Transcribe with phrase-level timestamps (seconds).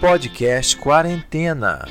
[0.00, 1.86] Podcast Quarentena.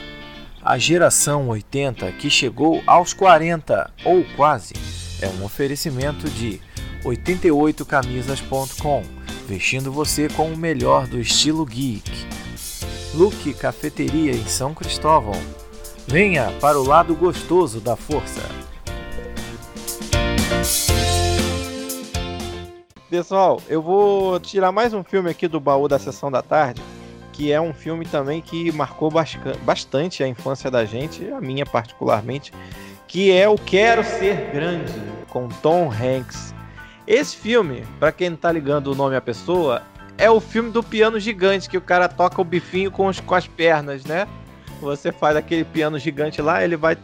[0.64, 4.74] A geração 80 que chegou aos 40 ou quase
[5.22, 6.60] é um oferecimento de
[7.04, 9.04] 88camisas.com,
[9.48, 12.10] vestindo você com o melhor do estilo geek.
[13.14, 15.40] Luke Cafeteria em São Cristóvão.
[16.08, 18.42] Venha para o lado gostoso da força.
[23.08, 26.82] Pessoal, eu vou tirar mais um filme aqui do baú da sessão da tarde,
[27.40, 29.10] que é um filme também que marcou
[29.64, 32.52] bastante a infância da gente, a minha particularmente,
[33.08, 34.92] que é o Quero Ser Grande,
[35.30, 36.54] com Tom Hanks.
[37.08, 39.84] Esse filme, para quem não tá ligando o nome à pessoa,
[40.18, 43.34] é o filme do piano gigante, que o cara toca o bifinho com, os, com
[43.34, 44.28] as pernas, né?
[44.82, 46.98] Você faz aquele piano gigante lá, ele vai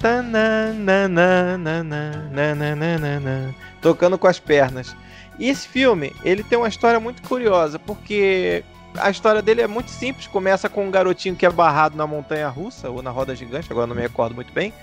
[3.82, 4.94] tocando com as pernas.
[5.40, 8.66] E esse filme, ele tem uma história muito curiosa, porque
[9.00, 10.28] a história dele é muito simples.
[10.28, 13.88] Começa com um garotinho que é barrado na montanha russa, ou na roda gigante, agora
[13.88, 14.74] não me recordo muito bem.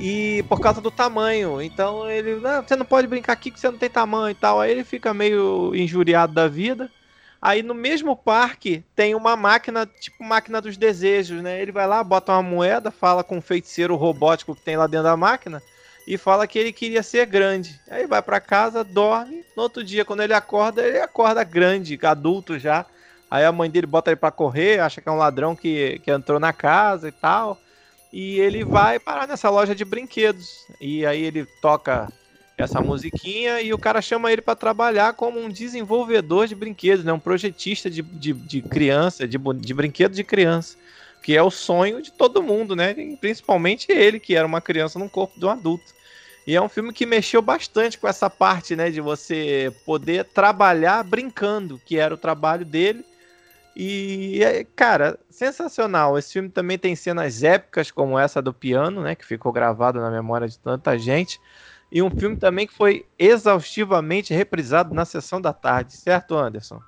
[0.00, 1.60] E por causa do tamanho.
[1.60, 2.36] Então ele.
[2.36, 4.60] Não, você não pode brincar aqui que você não tem tamanho e tal.
[4.60, 6.90] Aí ele fica meio injuriado da vida.
[7.40, 11.60] Aí no mesmo parque tem uma máquina, tipo máquina dos desejos, né?
[11.60, 15.04] Ele vai lá, bota uma moeda, fala com um feiticeiro robótico que tem lá dentro
[15.04, 15.62] da máquina
[16.06, 17.80] e fala que ele queria ser grande.
[17.90, 19.44] Aí vai para casa, dorme.
[19.56, 22.86] No outro dia, quando ele acorda, ele acorda grande, adulto já.
[23.36, 26.10] Aí a mãe dele bota ele para correr, acha que é um ladrão que, que
[26.10, 27.58] entrou na casa e tal.
[28.12, 30.66] E ele vai parar nessa loja de brinquedos.
[30.80, 32.10] E aí ele toca
[32.56, 37.12] essa musiquinha e o cara chama ele para trabalhar como um desenvolvedor de brinquedos, né?
[37.12, 40.76] Um projetista de, de, de criança, de, de brinquedo de criança
[41.26, 42.94] que é o sonho de todo mundo, né?
[43.20, 45.92] Principalmente ele, que era uma criança no corpo de um adulto.
[46.46, 51.02] E é um filme que mexeu bastante com essa parte, né, de você poder trabalhar
[51.02, 53.04] brincando, que era o trabalho dele.
[53.78, 56.16] E, cara, sensacional.
[56.16, 60.10] Esse filme também tem cenas épicas como essa do piano, né, que ficou gravado na
[60.10, 61.38] memória de tanta gente.
[61.92, 66.80] E um filme também que foi exaustivamente reprisado na sessão da tarde, certo, Anderson?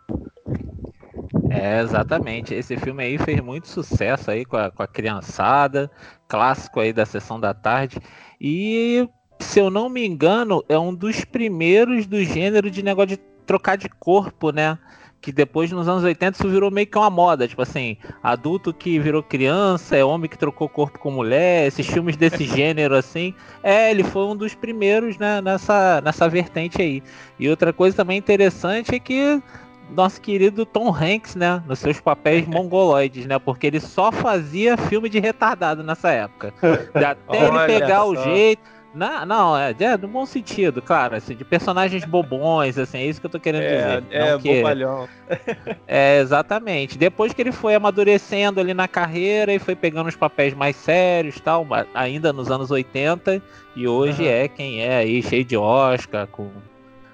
[1.51, 2.55] É, exatamente.
[2.55, 5.91] Esse filme aí fez muito sucesso aí com a, com a criançada,
[6.27, 7.99] clássico aí da sessão da tarde.
[8.41, 9.07] E
[9.39, 13.17] se eu não me engano, é um dos primeiros do gênero de negócio de
[13.47, 14.79] trocar de corpo, né?
[15.21, 17.49] Que depois, nos anos 80, isso virou meio que uma moda.
[17.49, 22.17] Tipo assim, adulto que virou criança, é homem que trocou corpo com mulher, esses filmes
[22.17, 23.35] desse gênero, assim.
[23.63, 27.03] É, ele foi um dos primeiros né, nessa, nessa vertente aí.
[27.39, 29.43] E outra coisa também interessante é que
[29.91, 31.63] nosso querido Tom Hanks, né?
[31.67, 33.39] Nos seus papéis mongoloides, né?
[33.39, 36.53] Porque ele só fazia filme de retardado nessa época.
[36.95, 38.11] Até ele pegar só.
[38.11, 42.99] o jeito não, não, é, é no bom sentido, claro, assim, de personagens bobões, assim,
[42.99, 44.05] é isso que eu tô querendo é, dizer.
[44.11, 44.57] É, que...
[44.57, 45.09] bobalhão.
[45.87, 46.99] é, exatamente.
[46.99, 51.41] Depois que ele foi amadurecendo ali na carreira e foi pegando os papéis mais sérios
[51.41, 53.41] tal, ainda nos anos 80,
[53.77, 54.29] e hoje uhum.
[54.29, 56.51] é quem é aí, cheio de Oscar, com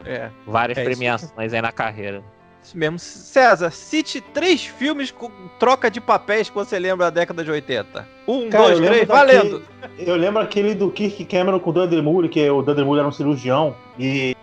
[0.04, 2.22] é, várias é premiações aí na carreira.
[2.64, 2.98] Isso mesmo.
[2.98, 8.08] César, cite três filmes com troca de papéis que você lembra da década de 80.
[8.26, 9.62] Um, Cara, dois, três, valendo!
[9.98, 13.08] Eu lembro aquele do Kirk Cameron com o Dudley Moore, que o Dudley Moore era
[13.08, 13.76] um cirurgião.
[13.98, 14.34] E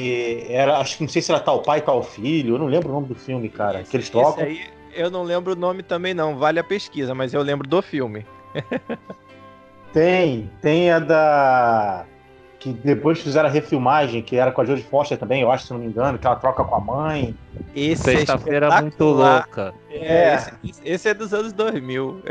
[0.49, 2.55] era, acho que não sei se era tal pai, tal filho.
[2.55, 3.81] Eu não lembro o nome do filme, cara.
[3.81, 4.43] Esse, que eles trocam.
[4.43, 4.61] Aí,
[4.93, 6.37] eu não lembro o nome também, não.
[6.37, 8.23] Vale a pesquisa, mas eu lembro do filme.
[9.91, 12.05] tem, tem a da
[12.61, 15.73] que depois fizeram a refilmagem, que era com a Jodie Foster também, eu acho, se
[15.73, 17.35] não me engano, que ela troca com a mãe.
[17.75, 19.73] Esse é Sexta-feira é muito louca.
[19.89, 20.35] É, é.
[20.63, 22.21] Esse, esse, é dos anos 2000.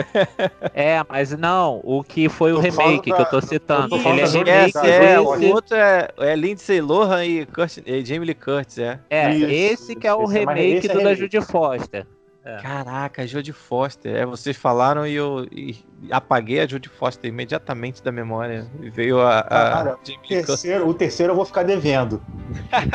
[0.73, 3.97] é, mas não, o que foi o remake da, que eu tô citando.
[3.97, 4.79] Ele é remake.
[4.87, 5.19] É, esse...
[5.19, 9.01] O outro é, é Lindsay Lohan e, Kurt, e Jamie Lee Curtis, é.
[9.11, 12.07] É, isso, esse que é o é remake do da Jodie Foster.
[12.43, 12.57] É.
[12.63, 14.17] Caraca, Jodie Foster.
[14.17, 15.77] É, vocês falaram e eu e
[16.11, 18.67] apaguei a Jodie Foster imediatamente da memória.
[18.81, 19.41] E veio a.
[19.41, 22.23] a Cara, o, terceiro, o terceiro eu vou ficar devendo.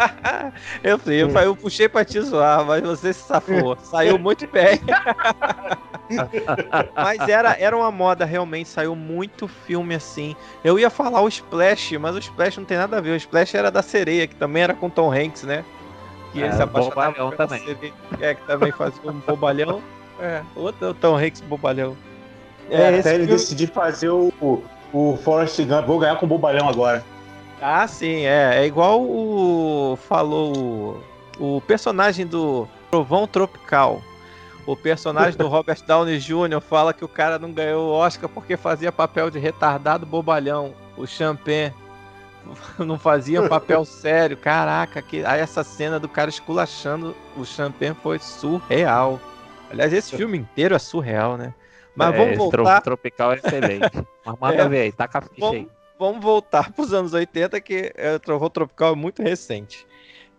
[0.84, 3.78] eu, sei, eu, eu, puxei pra te zoar, mas você se safou.
[3.84, 4.82] Saiu muito bem.
[6.96, 8.70] mas era, era uma moda, realmente.
[8.70, 10.36] Saiu muito filme assim.
[10.64, 13.12] Eu ia falar o Splash, mas o Splash não tem nada a ver.
[13.12, 15.64] O Splash era da sereia, que também era com Tom Hanks, né?
[16.36, 17.66] Que ele é, se apaixonava também.
[17.66, 19.82] CD, é, que também fazia um bobalhão.
[20.18, 21.94] É, outro Tom Hanks bobalhão.
[22.70, 25.86] É, é até ele decidir fazer o, o, o Forrest Gump.
[25.86, 27.04] Vou ganhar com bobalhão agora.
[27.62, 28.62] Ah, sim, é.
[28.62, 30.00] É igual o.
[30.08, 31.04] Falou
[31.38, 34.02] o, o personagem do Trovão Tropical.
[34.66, 36.62] O personagem do Robert Downey Jr.
[36.62, 40.74] fala que o cara não ganhou o Oscar porque fazia papel de retardado bobalhão.
[40.96, 41.74] O Champagne.
[42.80, 44.38] não fazia papel sério.
[44.38, 45.24] Caraca, que...
[45.26, 49.20] aí essa cena do cara esculachando o Champagne foi surreal.
[49.70, 51.54] Aliás, esse filme inteiro é surreal, né?
[51.96, 52.82] Mas É, vamos voltar.
[52.82, 53.90] tropical é excelente.
[54.26, 54.68] Mas manda É.
[54.70, 55.58] ver aí, taca a ficha aí.
[55.60, 59.86] Vamos, vamos voltar para os anos 80, que é, o Trovão Tropical é muito recente.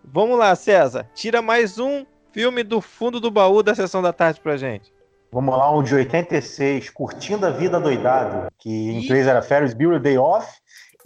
[0.03, 1.09] Vamos lá, César.
[1.15, 4.93] Tira mais um filme do fundo do baú da sessão da tarde pra gente.
[5.31, 9.99] Vamos lá, um de 86, Curtindo a Vida Doidado, que em inglês era Ferris Bueller
[9.99, 10.47] Day Off,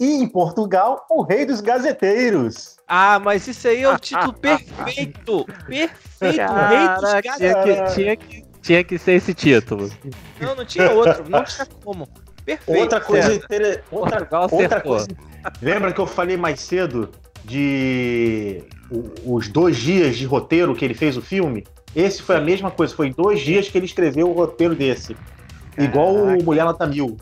[0.04, 2.76] e em Portugal, O Rei dos Gazeteiros.
[2.88, 5.44] Ah, mas isso aí é o título perfeito!
[5.66, 6.52] Perfeito!
[6.52, 7.36] Rei dos Caraca, Gatos.
[7.38, 9.90] tinha que, tinha, que, tinha que ser esse título.
[10.40, 11.24] Não, não tinha outro.
[11.28, 12.08] Não tinha como.
[12.44, 12.80] Perfeito.
[12.80, 13.44] Outra coisa, César.
[13.44, 15.08] inter- outra, Portugal outra coisa.
[15.62, 17.10] Lembra que eu falei mais cedo
[17.44, 18.64] de
[19.24, 21.64] os dois dias de roteiro que ele fez o filme?
[21.94, 25.16] Esse foi a mesma coisa, foi dois dias que ele escreveu o roteiro desse.
[25.78, 26.44] Igual o Caraca.
[26.44, 27.16] Mulher Nota Mil.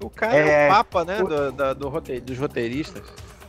[0.00, 1.22] O cara é, É, o papa, né?
[1.22, 1.90] o- Do, da- do
[2.22, 3.02] dos roteiristas.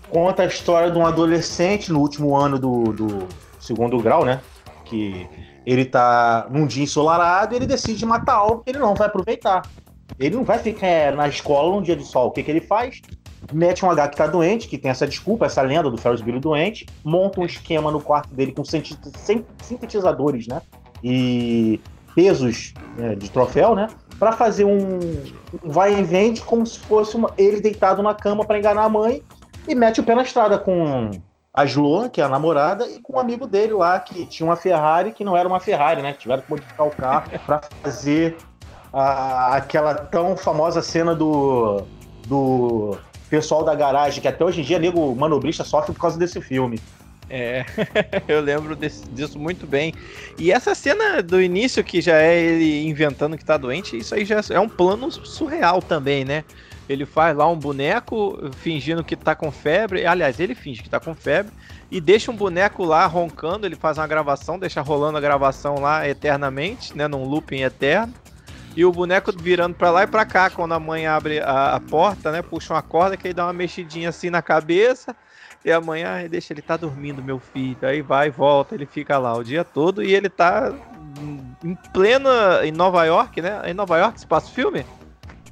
[0.10, 3.28] Conta a história de um adolescente no último ano do, do
[3.60, 4.42] segundo grau, né?
[4.86, 5.28] Que
[5.66, 9.62] ele tá num dia ensolarado e ele decide matar algo que ele não vai aproveitar.
[10.19, 12.28] Ele não vai ficar na escola num dia de sol.
[12.30, 13.00] O que, que ele faz?
[13.54, 16.42] Mete um H que tá doente, que tem essa desculpa, essa lenda do Ferris Bueller
[16.42, 18.63] doente, monta um esquema no quarto dele com
[19.62, 20.62] sintetizadores, né?
[21.04, 21.80] E
[22.16, 23.88] pesos né, de troféu, né?
[24.19, 25.00] Pra fazer um,
[25.63, 29.24] vai e vende como se fosse uma- ele deitado na cama pra enganar a mãe
[29.68, 31.10] e mete o pé na estrada com
[31.54, 34.56] a Sloan, que é a namorada, e com um amigo dele lá, que tinha uma
[34.56, 36.13] Ferrari, que não era uma Ferrari, né?
[36.13, 38.36] Tiveram que modificar o carro pra fazer
[38.92, 41.83] a- aquela tão famosa cena do,
[42.27, 42.98] do
[43.30, 46.80] pessoal da garagem, que até hoje em dia, nego manobrista sofre por causa desse filme.
[47.30, 47.64] É,
[48.28, 49.94] eu lembro desse- disso muito bem.
[50.38, 54.26] E essa cena do início, que já é ele inventando que tá doente, isso aí
[54.26, 56.44] já é um plano surreal também, né?
[56.88, 60.08] Ele faz lá um boneco fingindo que tá com febre.
[60.08, 61.52] Aliás, ele finge que tá com febre.
[61.92, 63.68] E deixa um boneco lá roncando.
[63.68, 67.08] Ele faz uma gravação, deixa rolando a gravação lá eternamente, né?
[67.08, 68.12] Num looping eterno.
[68.76, 70.50] E o boneco virando pra lá e pra cá.
[70.50, 72.42] Quando a mãe abre a, a porta, né?
[72.42, 75.16] Puxa uma corda que aí dá uma mexidinha assim na cabeça.
[75.64, 77.78] E amanhã ai, deixa ele tá dormindo, meu filho.
[77.82, 80.74] Aí vai e volta, ele fica lá o dia todo e ele tá
[81.64, 83.62] em plena em Nova York, né?
[83.66, 84.86] Em Nova York se passa o filme?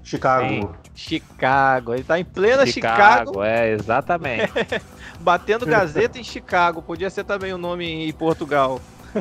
[0.01, 0.47] Chicago.
[0.47, 0.69] Sim.
[0.95, 1.93] Chicago.
[1.93, 4.51] Ele tá em plena Chicago, é, exatamente.
[5.19, 6.81] batendo gazeta em Chicago.
[6.81, 8.79] Podia ser também o nome em Portugal.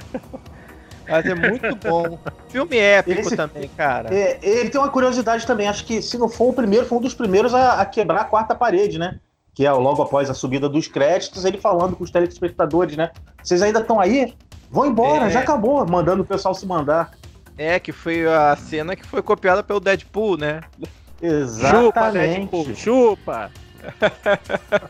[1.09, 2.19] Mas é muito bom.
[2.49, 4.13] Filme épico Esse- também, cara.
[4.13, 7.01] É, ele tem uma curiosidade também, acho que se não for o primeiro, foi um
[7.01, 9.21] dos primeiros a, a quebrar a quarta parede, né?
[9.57, 13.11] Que é logo após a subida dos créditos, ele falando com os telespectadores, né?
[13.43, 14.33] Vocês ainda estão aí?
[14.71, 15.31] Vão embora, É.
[15.31, 17.11] já acabou, mandando o pessoal se mandar.
[17.57, 20.61] É, que foi a cena que foi copiada pelo Deadpool, né?
[20.71, 22.77] chupa, Deadpool, Exatamente.
[22.77, 23.51] chupa.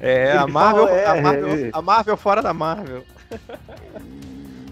[0.00, 1.70] É, a Ele Marvel, falou, é, a Marvel, é.
[1.72, 3.02] a Marvel fora da Marvel.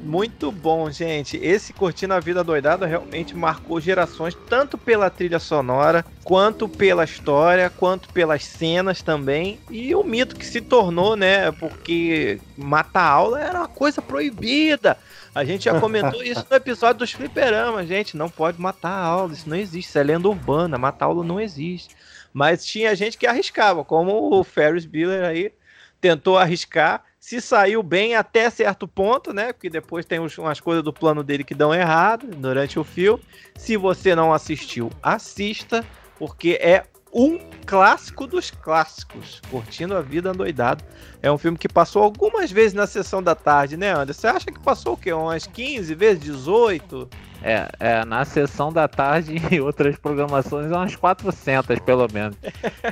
[0.08, 1.36] Muito bom, gente.
[1.36, 7.68] Esse Curtindo a Vida Doidada realmente marcou gerações, tanto pela trilha sonora, quanto pela história,
[7.68, 9.60] quanto pelas cenas também.
[9.70, 11.52] E o mito que se tornou, né?
[11.52, 14.96] Porque matar aula era uma coisa proibida.
[15.34, 18.16] A gente já comentou isso no episódio dos fliperamas, gente.
[18.16, 19.90] Não pode matar aula, isso não existe.
[19.90, 21.94] Isso é lenda urbana, matar aula não existe.
[22.32, 25.52] Mas tinha gente que arriscava, como o Ferris Bueller aí
[26.00, 29.52] tentou arriscar, se saiu bem até certo ponto, né?
[29.52, 33.22] Porque depois tem umas coisas do plano dele que dão errado durante o filme.
[33.56, 35.84] Se você não assistiu, assista,
[36.18, 39.40] porque é um clássico dos clássicos.
[39.50, 40.84] Curtindo a vida doidado.
[41.22, 44.20] É um filme que passou algumas vezes na sessão da tarde, né, Anderson?
[44.20, 45.12] Você acha que passou o quê?
[45.12, 46.22] Umas 15 vezes?
[46.22, 47.08] 18?
[47.42, 52.36] É, é, na sessão da tarde e outras programações, umas 400 pelo menos.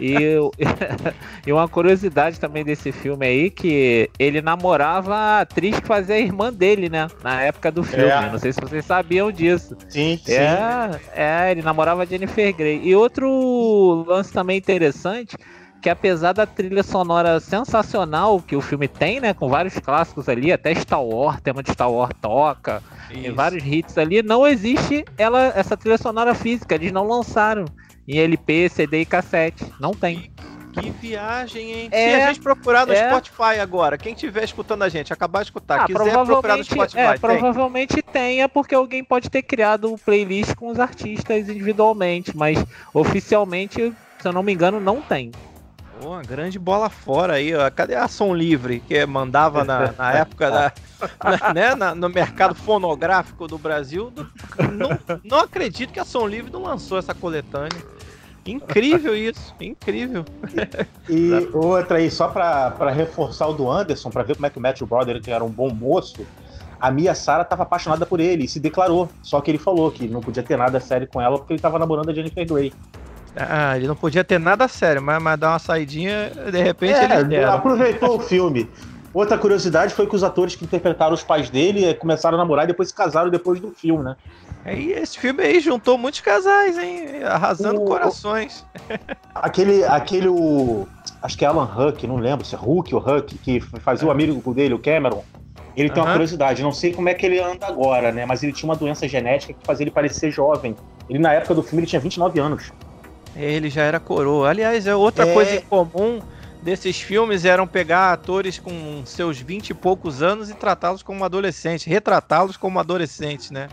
[0.00, 0.16] E,
[1.46, 6.20] e uma curiosidade também desse filme aí, que ele namorava a atriz que fazia a
[6.20, 7.08] irmã dele, né?
[7.22, 8.04] Na época do filme.
[8.04, 8.30] É.
[8.30, 9.76] Não sei se vocês sabiam disso.
[9.88, 10.32] Sim, sim.
[10.32, 12.80] É, é, ele namorava a Jennifer Grey.
[12.84, 15.36] E outro lance também interessante,
[15.80, 19.32] que apesar da trilha sonora sensacional que o filme tem, né?
[19.32, 23.96] Com vários clássicos ali, até Star Wars, tema de Star Wars toca, tem vários hits
[23.96, 27.64] ali, não existe ela, essa trilha sonora física, eles não lançaram
[28.08, 29.64] em LP, CD e cassete.
[29.80, 30.30] Não tem.
[30.72, 31.88] Que viagem, hein?
[31.90, 33.08] É, Se a gente procurar no é.
[33.08, 36.98] Spotify agora, quem estiver escutando a gente, acabar de escutar, Ah, quiser procurar no Spotify,
[36.98, 37.20] é, tem?
[37.20, 43.90] provavelmente tenha, porque alguém pode ter criado um playlist com os artistas individualmente, mas oficialmente,
[44.18, 45.30] se eu não me engano, não tem.
[46.06, 47.68] Uma grande bola fora aí, ó.
[47.70, 50.72] Cadê a Som Livre, que mandava na, na época da,
[51.24, 54.12] na- né, na- no mercado fonográfico do Brasil?
[54.72, 54.90] Não,
[55.24, 57.82] não acredito que a Som Livre não lançou essa coletânea.
[58.46, 60.24] Incrível isso, incrível.
[61.08, 64.62] E outra aí, só pra reforçar o do Anderson, pra ver como é que o
[64.62, 66.24] Matthew Broderick era um bom moço,
[66.78, 69.08] a Mia Sara estava apaixonada por ele e se declarou.
[69.22, 71.76] Só que ele falou que não podia ter nada sério com ela porque ele estava
[71.80, 72.72] namorando a Jennifer Grey.
[73.36, 77.22] Ah, ele não podia ter nada sério, mas, mas dar uma saidinha, de repente É,
[77.22, 77.52] deram.
[77.52, 78.68] aproveitou o filme.
[79.12, 82.64] Outra curiosidade foi que os atores que interpretaram os pais dele eh, começaram a namorar
[82.64, 84.16] e depois se casaram depois do filme, né?
[84.64, 87.22] Aí esse filme aí juntou muitos casais, hein?
[87.24, 88.64] Arrasando O- corações.
[89.34, 90.86] Aquele, aquele, o,
[91.22, 94.10] acho que é Alan Huck, não lembro se é Huck ou Huck, que fazia o
[94.10, 95.22] amigo dele, o Cameron.
[95.76, 98.24] Ele tem uma curiosidade, não sei como é que ele anda agora, né?
[98.24, 100.74] Mas ele tinha uma doença genética que fazia ele parecer jovem.
[101.08, 102.72] Ele, na época do filme, ele tinha 29 anos.
[103.36, 104.48] Ele já era coroa.
[104.48, 105.34] Aliás, é outra É.
[105.34, 106.20] coisa comum
[106.62, 111.84] desses filmes eram pegar atores com seus 20 e poucos anos e tratá-los como adolescentes,
[111.86, 113.68] retratá-los como adolescentes, né?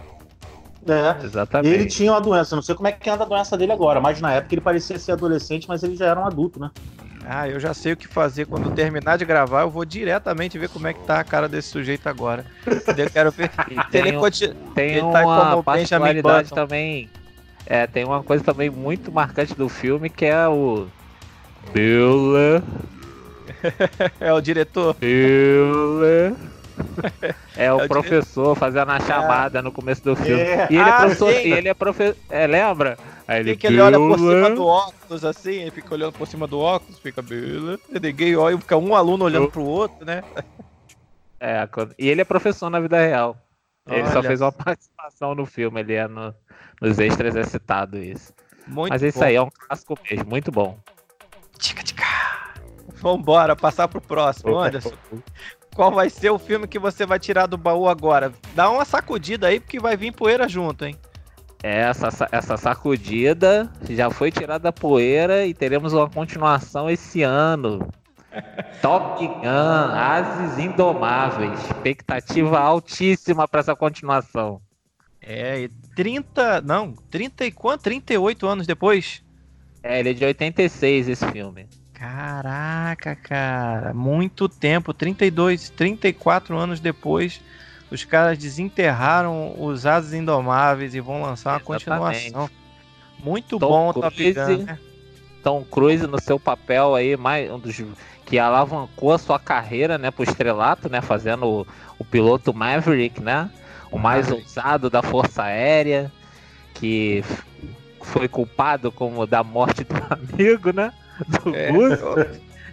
[0.86, 1.24] É.
[1.24, 1.74] Exatamente.
[1.74, 4.20] Ele tinha uma doença, não sei como é que anda a doença dele agora, mas
[4.20, 6.70] na época ele parecia ser adolescente, mas ele já era um adulto, né?
[7.26, 8.46] Ah, eu já sei o que fazer.
[8.46, 11.48] Quando eu terminar de gravar, eu vou diretamente ver como é que tá a cara
[11.48, 12.46] desse sujeito agora.
[12.68, 14.56] Eu quero ver ele tem, um- continua.
[14.76, 17.10] tem ele tá uma particularidade também.
[17.66, 20.88] É, tem uma coisa também muito marcante do filme que é o.
[21.74, 22.34] Bill.
[24.20, 24.96] É o diretor.
[24.96, 26.04] Bill.
[26.06, 26.54] É o
[27.56, 30.42] É o professor fazendo a chamada no começo do filme.
[30.42, 30.68] É.
[30.70, 31.32] E ele é Ah, professor.
[31.34, 31.48] sim.
[31.48, 32.18] E ele é professor.
[32.30, 32.98] É, lembra?
[33.28, 36.46] Aí ele, que ele olha por cima do óculos, assim, ele fica olhando por cima
[36.48, 37.80] do óculos, fica bela.
[38.02, 40.24] Ninguém olha, fica um aluno olhando pro outro, né?
[41.40, 41.68] É,
[41.98, 43.38] e ele é professor na vida real.
[43.88, 46.34] Ele só Olha fez uma participação no filme, ele é no-
[46.84, 48.34] nos extras é citado isso.
[48.68, 49.26] Muito Mas isso bom.
[49.26, 50.78] aí é um clássico mesmo, muito bom.
[51.58, 52.04] Tica, tica.
[52.96, 54.94] Vambora, passar pro próximo, Anderson.
[55.76, 58.32] Qual vai ser o filme que você vai tirar do baú agora?
[58.56, 60.96] Dá uma sacudida aí, porque vai vir poeira junto, hein?
[61.64, 67.88] Essa, sa- essa sacudida já foi tirada da poeira e teremos uma continuação esse ano.
[68.82, 71.60] Top Gun, Ases Indomáveis.
[71.66, 74.62] Expectativa altíssima para essa continuação.
[75.26, 76.62] É, e 30.
[76.62, 77.84] Não, 30 e quanto?
[77.84, 79.24] 38 anos depois?
[79.82, 81.68] É, ele é de 86 esse filme.
[81.94, 83.94] Caraca, cara.
[83.94, 87.42] Muito tempo 32, 34 anos depois.
[87.90, 92.32] Os caras desenterraram os Asas Indomáveis e vão lançar uma Exatamente.
[92.32, 92.50] continuação.
[93.24, 94.34] Muito Tom bom Top.
[94.34, 94.64] Gun.
[94.64, 94.80] né?
[95.44, 97.82] Tom Cruise no seu papel aí, mais um dos
[98.26, 101.68] que alavancou a sua carreira, né, pro estrelato, né, fazendo o,
[102.00, 103.50] o piloto Maverick, né,
[103.94, 106.12] o mais ousado da Força Aérea,
[106.74, 107.24] que
[108.02, 110.92] foi culpado como da morte do amigo, né,
[111.28, 111.72] do É,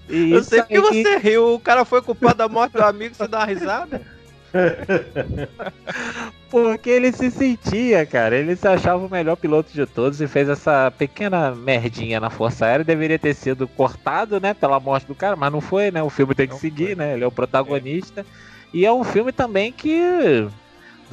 [0.08, 1.54] E eu sei porque aí- você riu.
[1.54, 4.00] O cara foi culpado da morte do amigo, você dá uma risada.
[6.50, 8.36] Porque ele se sentia, cara.
[8.36, 12.66] Ele se achava o melhor piloto de todos e fez essa pequena merdinha na Força
[12.66, 12.84] Aérea.
[12.84, 16.02] Deveria ter sido cortado, né, pela morte do cara, mas não foi, né?
[16.02, 16.94] O filme tem que Não seguir, foi.
[16.96, 17.14] né?
[17.14, 18.26] Ele é o protagonista.
[18.74, 20.48] E é um filme também que.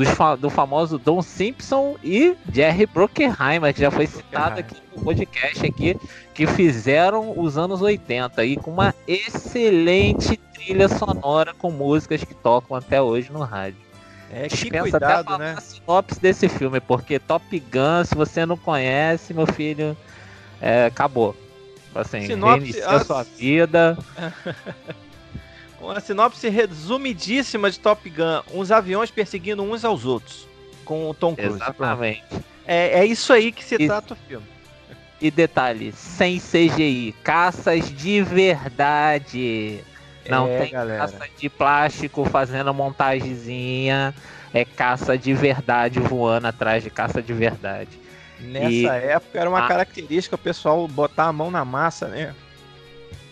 [0.06, 5.66] Fa- do famoso Don Simpson e Jerry Bruckheimer, que já foi citado aqui no podcast
[5.66, 5.98] aqui,
[6.34, 12.76] que fizeram os anos 80 e com uma excelente trilha sonora com músicas que tocam
[12.76, 13.80] até hoje no rádio.
[14.32, 15.56] É, que até cuidado, falar né?
[15.58, 19.96] a sinopse desse filme, porque Top Gun, se você não conhece, meu filho,
[20.62, 21.34] é, acabou.
[21.96, 23.98] Assim, Sinopse, reinicia a sua vida.
[25.80, 30.48] Uma sinopse resumidíssima de Top Gun: uns aviões perseguindo uns aos outros.
[30.84, 31.56] Com o Tom Cruise.
[31.56, 32.24] Exatamente.
[32.66, 33.86] É, é isso aí que se Isso.
[33.88, 34.46] trata o filme.
[35.20, 39.80] E detalhe, sem CGI, caças de verdade.
[40.30, 41.00] Não É, tem galera.
[41.00, 44.14] caça de plástico fazendo montagenzinha.
[44.54, 48.00] É caça de verdade voando atrás de caça de verdade.
[48.40, 49.68] Nessa E- época era uma Ah.
[49.68, 52.34] característica o pessoal botar a mão na massa, né?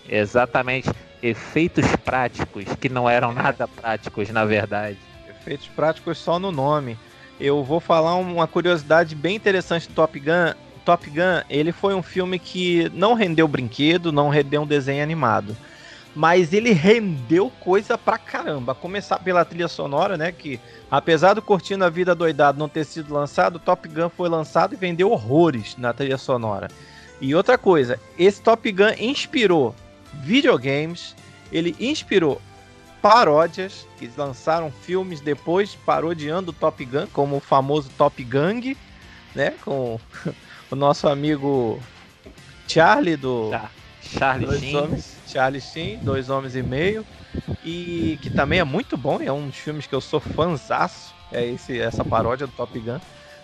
[0.10, 0.90] Exatamente.
[1.26, 5.00] Efeitos práticos que não eram nada práticos, na verdade.
[5.28, 6.96] Efeitos práticos só no nome.
[7.40, 10.54] Eu vou falar uma curiosidade bem interessante do Top Gun.
[10.86, 15.58] Top Gun, ele foi um filme que não rendeu brinquedo, não rendeu um desenho animado.
[16.16, 18.76] Mas ele rendeu coisa pra caramba.
[18.76, 20.32] Começar pela trilha sonora, né?
[20.32, 20.60] Que
[20.92, 24.78] apesar do Curtindo a Vida Doidado não ter sido lançado, Top Gun foi lançado e
[24.78, 26.68] vendeu horrores na trilha sonora.
[27.20, 29.74] E outra coisa, esse Top Gun inspirou
[30.24, 31.16] videogames,
[31.52, 32.42] ele inspirou
[33.02, 38.76] paródias, que lançaram filmes depois parodiando o Top Gun, como o famoso Top Gang,
[39.36, 39.54] né?
[39.64, 40.00] Com
[40.72, 41.80] o nosso amigo
[42.68, 43.70] Charlie do Tá.
[44.02, 44.76] Charlie Dois Sheen.
[44.78, 47.06] Homens, Charlie Sheen, Dois Homens e Meio,
[47.64, 51.46] e que também é muito bom, é um dos filmes que eu sou fãzaço, é
[51.46, 53.00] esse, essa paródia do Top Gun.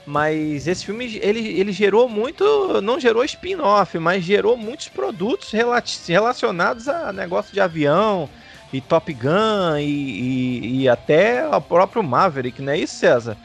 [0.05, 5.51] Mas esse filme, ele, ele gerou muito, não gerou spin-off, mas gerou muitos produtos
[6.07, 8.27] relacionados a negócio de avião,
[8.73, 13.37] e Top Gun e, e, e até o próprio Maverick, não é isso, César?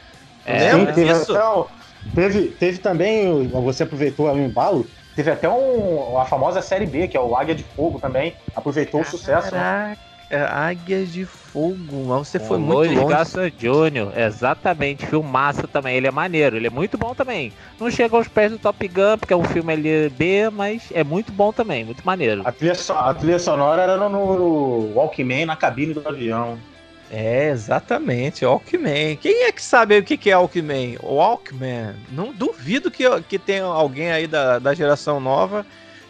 [0.45, 1.67] É, Sim, teve, isso?
[2.15, 4.87] teve, teve também, você aproveitou o embalo,
[5.17, 9.01] teve até um, a famosa série B, que é o Águia de Fogo também, aproveitou
[9.01, 9.17] Caraca.
[9.17, 9.55] o sucesso.
[9.55, 9.97] Né?
[10.29, 13.07] É, Águias de Fogo, mas você foi muito longe.
[13.07, 17.53] Garça Júnior, exatamente, filmaço também, ele é maneiro, ele é muito bom também.
[17.79, 21.05] Não chega aos pés do Top Gun, porque é um filme ali B, mas é
[21.05, 22.43] muito bom também, muito maneiro.
[22.45, 26.59] A trilha, a trilha sonora era no, no Walkman, na cabine do avião.
[27.09, 29.17] É, exatamente, Walkman.
[29.17, 30.99] Quem é que sabe o que é Walkman?
[31.01, 31.95] Walkman.
[32.11, 35.65] Não duvido que, que tenha alguém aí da, da geração nova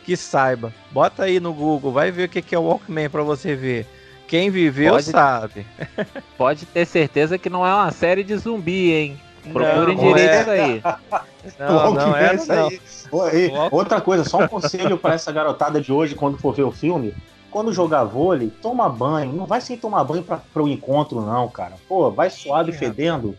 [0.04, 0.72] que saiba.
[0.90, 3.86] Bota aí no Google, vai ver o que é o Walkman para você ver.
[4.26, 5.66] Quem viveu pode, sabe.
[6.36, 9.20] Pode ter certeza que não é uma série de zumbi, hein?
[9.52, 10.40] Procurem direito é.
[10.40, 10.82] isso aí.
[11.60, 13.68] Não, não é, não.
[13.70, 17.14] Outra coisa, só um conselho para essa garotada de hoje quando for ver o filme.
[17.52, 19.32] Quando jogar vôlei, toma banho.
[19.32, 21.74] Não vai sem tomar banho para o encontro, não, cara.
[21.88, 23.38] Pô, vai suado e fedendo.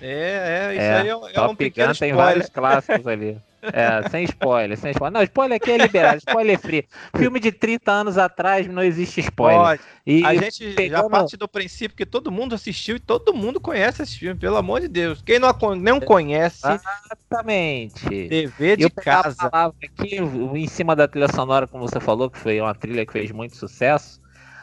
[0.00, 3.36] É, é, isso é, aí é, é um pequeno Gun tem vários clássicos ali.
[3.62, 5.12] É, sem spoiler, sem spoiler.
[5.12, 6.86] Não, spoiler aqui é liberado, spoiler free.
[7.16, 9.60] Filme de 30 anos atrás não existe spoiler.
[9.60, 9.82] Pode.
[10.06, 11.02] E a gente pegando...
[11.02, 14.56] já parte do princípio que todo mundo assistiu e todo mundo conhece esse filme, pelo
[14.56, 15.20] amor de Deus.
[15.22, 16.62] Quem não, não conhece.
[16.66, 18.28] Exatamente.
[18.28, 19.50] TV de casa.
[19.52, 23.30] aqui em cima da trilha sonora, como você falou, que foi uma trilha que fez
[23.30, 24.20] muito sucesso.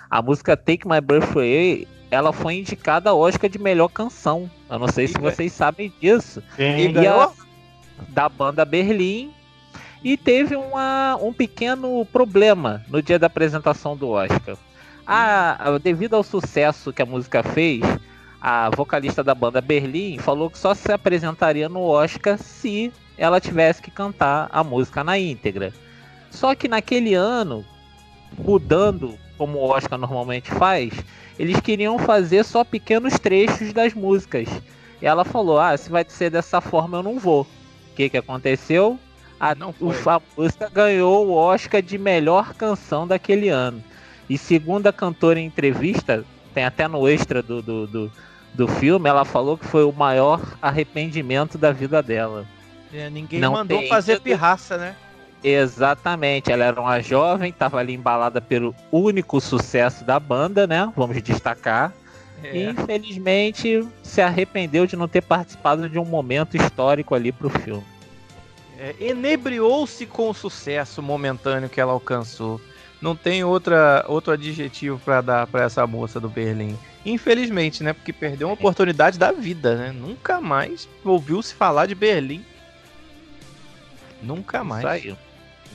[0.10, 4.50] A música Take My Breath Away, ela foi indicada ao Oscar de melhor canção.
[4.70, 6.42] Eu não sei e se vocês sabem disso.
[6.56, 7.34] Quem e ela
[8.10, 9.32] da banda Berlim
[10.04, 14.56] e teve uma, um pequeno problema no dia da apresentação do Oscar.
[15.06, 17.82] A, devido ao sucesso que a música fez,
[18.40, 23.82] a vocalista da banda Berlim falou que só se apresentaria no Oscar se ela tivesse
[23.82, 25.74] que cantar a música na íntegra.
[26.30, 27.66] Só que naquele ano,
[28.38, 30.94] mudando como o Oscar normalmente faz,
[31.40, 34.48] eles queriam fazer só pequenos trechos das músicas.
[35.02, 37.48] E ela falou: Ah, se vai ser dessa forma, eu não vou
[37.96, 39.00] que, que aconteceu?
[39.40, 39.96] A, não foi.
[40.06, 43.84] a música ganhou o Oscar de melhor canção daquele ano.
[44.30, 48.12] E segundo a cantora em entrevista, tem até no extra do, do, do,
[48.54, 52.46] do filme, ela falou que foi o maior arrependimento da vida dela.
[52.94, 54.96] É, ninguém não mandou fazer pirraça, né?
[55.44, 60.92] Exatamente, ela era uma jovem, estava ali embalada pelo único sucesso da banda, né?
[60.96, 61.94] Vamos destacar.
[62.44, 62.58] É.
[62.58, 67.84] E infelizmente se arrependeu de não ter participado de um momento histórico ali pro filme.
[68.78, 72.60] É, enebriou-se com o sucesso momentâneo que ela alcançou.
[73.02, 76.78] Não tem outra, outro adjetivo para dar para essa moça do Berlim.
[77.06, 77.94] Infelizmente, né?
[77.94, 79.92] Porque perdeu uma oportunidade da vida, né?
[79.92, 82.44] Nunca mais ouviu-se falar de Berlim.
[84.22, 84.82] Nunca mais.
[84.82, 85.18] Saiu.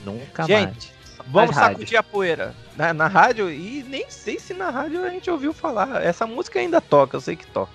[0.04, 1.00] Nunca Gente, mais.
[1.26, 5.30] Vamos sacudir a poeira na, na, rádio e nem sei se na rádio a gente
[5.30, 6.02] ouviu falar.
[6.02, 7.72] Essa música ainda toca, eu sei que toca.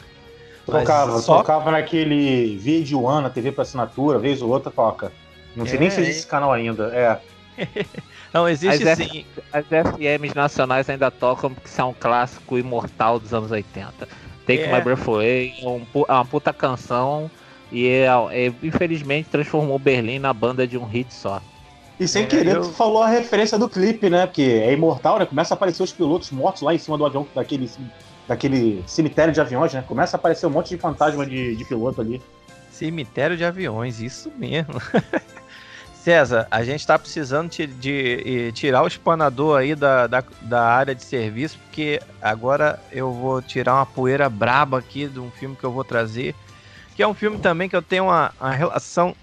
[0.65, 1.38] Tocava, só...
[1.38, 5.12] tocava naquele vídeo One, na TV para assinatura, vez ou outra toca.
[5.56, 6.91] Não sei é, nem se existe esse canal ainda.
[6.93, 7.19] É.
[8.34, 9.25] Não, existe as sim.
[9.38, 14.08] F, as FMs nacionais ainda tocam porque são um clássico imortal dos anos 80.
[14.45, 14.75] Take é.
[14.75, 17.32] My Breath Away é, um, é uma puta canção
[17.71, 21.41] e é, é, infelizmente transformou Berlim na banda de um hit só.
[21.99, 22.62] E sem é, querer, eu...
[22.63, 24.25] tu falou a referência do clipe, né?
[24.25, 25.25] Porque é imortal, né?
[25.25, 27.69] Começa a aparecer os pilotos mortos lá em cima do avião, daquele,
[28.28, 29.84] daquele cemitério de aviões, né?
[29.88, 32.22] Começa a aparecer um monte de fantasma de, de piloto ali.
[32.72, 34.82] Cemitério de aviões, isso mesmo.
[35.96, 40.64] César, a gente tá precisando de, de, de, tirar o espanador aí da, da, da,
[40.64, 45.56] área de serviço, porque agora eu vou tirar uma poeira braba aqui de um filme
[45.56, 46.36] que eu vou trazer,
[46.96, 49.16] que é um filme também que eu tenho uma, uma relação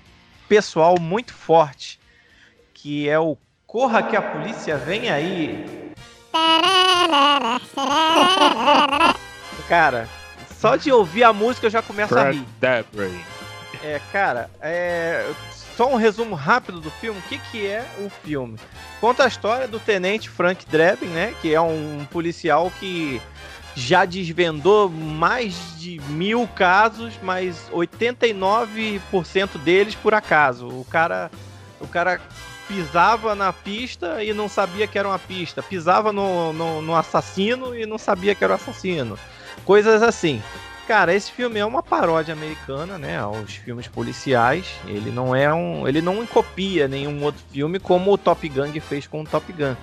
[0.49, 2.03] pessoal muito forte
[2.83, 5.65] que é o Corra que a polícia vem aí.
[9.69, 10.09] Cara,
[10.59, 12.47] só de ouvir a música eu já começo a rir.
[13.83, 15.29] É, cara, é,
[15.77, 17.19] só um resumo rápido do filme.
[17.19, 18.59] O que, que é o filme?
[19.01, 21.35] Conta a história do tenente Frank Drebin, né?
[21.41, 23.21] Que é um policial que
[23.75, 30.69] já desvendou mais de mil casos, mas 89% deles por acaso.
[30.69, 31.31] O cara,
[31.81, 32.21] o cara
[32.69, 37.77] pisava na pista e não sabia que era uma pista, pisava no, no, no assassino
[37.77, 39.19] e não sabia que era o assassino.
[39.65, 40.43] Coisas assim.
[40.87, 44.67] Cara, esse filme é uma paródia americana, né, aos filmes policiais.
[44.87, 49.07] Ele não é um, ele não copia nenhum outro filme como o Top Gun fez
[49.07, 49.77] com o Top Gun.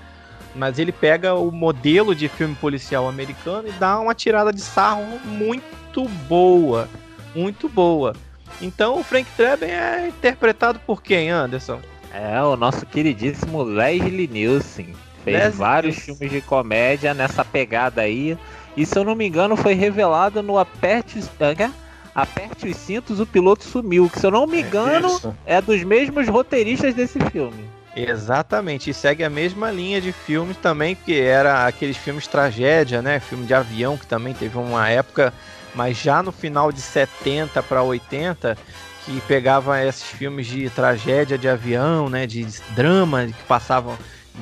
[0.53, 5.03] Mas ele pega o modelo de filme policial americano e dá uma tirada de sarro
[5.23, 6.89] muito boa,
[7.33, 8.13] muito boa.
[8.61, 11.79] Então o Frank Drebin é interpretado por quem, Anderson?
[12.13, 14.93] É, o nosso queridíssimo Leslie Nielsen.
[15.23, 16.15] Fez Leslie vários Nielsen.
[16.15, 18.37] filmes de comédia nessa pegada aí.
[18.75, 21.71] E se eu não me engano, foi revelado no Aperte, é?
[22.13, 24.09] Aperte os cintos, o piloto sumiu.
[24.09, 27.69] Que se eu não me é engano, é, é dos mesmos roteiristas desse filme.
[27.95, 33.19] Exatamente, e segue a mesma linha de filmes também, que era aqueles filmes tragédia, né?
[33.19, 35.33] Filme de avião, que também teve uma época,
[35.73, 38.57] mas já no final de 70 para 80,
[39.05, 42.25] que pegava esses filmes de tragédia de avião, né?
[42.27, 43.97] De drama que passavam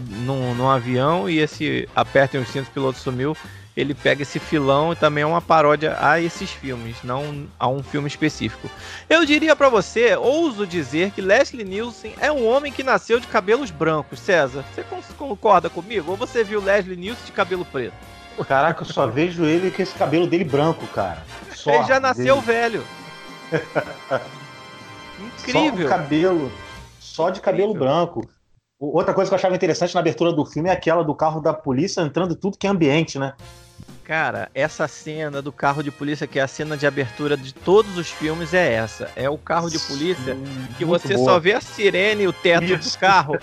[0.09, 3.35] num, num avião e esse Apertem os Cintos, o piloto sumiu
[3.77, 7.83] ele pega esse filão e também é uma paródia a esses filmes, não a um
[7.83, 8.67] filme específico.
[9.07, 13.27] Eu diria para você, ouso dizer que Leslie Nielsen é um homem que nasceu de
[13.27, 14.65] cabelos brancos, César.
[14.73, 16.09] Você concorda comigo?
[16.09, 17.93] Ou você viu Leslie Nielsen de cabelo preto?
[18.47, 21.23] Caraca, eu só vejo ele com esse cabelo dele branco, cara.
[21.53, 22.47] Só ele já nasceu dele.
[22.47, 22.83] velho.
[25.19, 25.71] Incrível.
[25.71, 26.51] Só de cabelo,
[26.99, 27.87] só de cabelo Incrível.
[27.87, 28.29] branco.
[28.79, 31.53] Outra coisa que eu achava interessante na abertura do filme é aquela do carro da
[31.53, 33.33] polícia entrando tudo que é ambiente, né?
[34.07, 37.97] Cara, essa cena do carro de polícia, que é a cena de abertura de todos
[37.97, 39.11] os filmes, é essa.
[39.17, 41.25] É o carro de polícia Sim, que você boa.
[41.31, 42.95] só vê a sirene e o teto Isso.
[42.95, 43.37] do carro.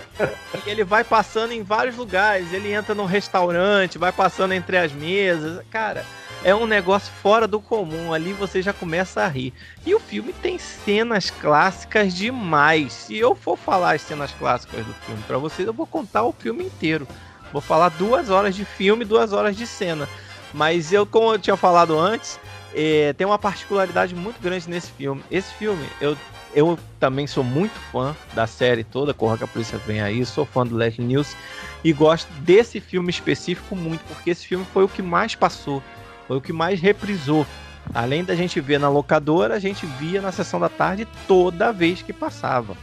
[0.65, 2.51] e ele vai passando em vários lugares.
[2.51, 5.63] Ele entra num restaurante, vai passando entre as mesas.
[5.69, 6.03] Cara,
[6.45, 8.13] é um negócio fora do comum.
[8.13, 9.51] Ali você já começa a rir.
[9.83, 12.93] E o filme tem cenas clássicas demais.
[12.93, 16.31] Se eu for falar as cenas clássicas do filme para vocês, eu vou contar o
[16.31, 17.07] filme inteiro.
[17.51, 20.07] Vou falar duas horas de filme, duas horas de cena.
[20.53, 22.39] Mas eu, como eu tinha falado antes,
[22.75, 25.23] é, tem uma particularidade muito grande nesse filme.
[25.31, 26.15] Esse filme, eu,
[26.53, 30.45] eu também sou muito fã da série toda, Corra que a Polícia Vem Aí, sou
[30.45, 31.35] fã do Leslie News
[31.83, 35.81] e gosto desse filme específico muito, porque esse filme foi o que mais passou,
[36.27, 37.45] foi o que mais reprisou.
[37.93, 42.01] Além da gente ver na locadora, a gente via na sessão da tarde toda vez
[42.01, 42.75] que passava.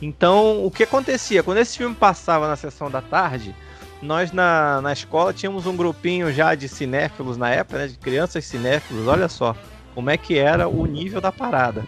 [0.00, 1.42] Então, o que acontecia?
[1.42, 3.54] Quando esse filme passava na sessão da tarde,
[4.00, 8.44] nós na, na escola tínhamos um grupinho já de cinéfilos na época, né, de crianças
[8.44, 9.56] cinéfilos, olha só
[9.94, 11.84] como é que era o nível da parada.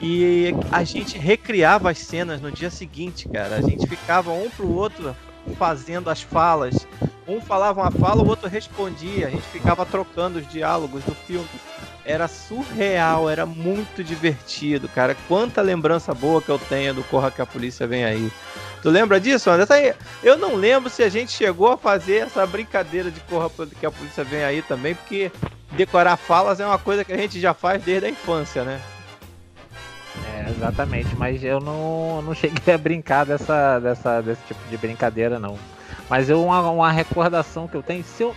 [0.00, 3.56] E a gente recriava as cenas no dia seguinte, cara.
[3.56, 5.16] A gente ficava um pro outro
[5.58, 6.86] fazendo as falas.
[7.28, 9.26] Um falava uma fala, o outro respondia.
[9.26, 11.48] A gente ficava trocando os diálogos do filme.
[12.04, 15.16] Era surreal, era muito divertido, cara.
[15.26, 18.30] Quanta lembrança boa que eu tenho do Corra que a Polícia Vem Aí.
[18.86, 19.74] Tu lembra disso, Anderson?
[20.22, 23.90] Eu não lembro se a gente chegou a fazer essa brincadeira de corra que a
[23.90, 25.32] polícia vem aí também, porque
[25.72, 28.80] decorar falas é uma coisa que a gente já faz desde a infância, né?
[30.36, 35.40] É, exatamente, mas eu não, não cheguei a brincar dessa, dessa, desse tipo de brincadeira,
[35.40, 35.58] não.
[36.08, 38.34] Mas eu, uma, uma recordação que eu tenho, se eu,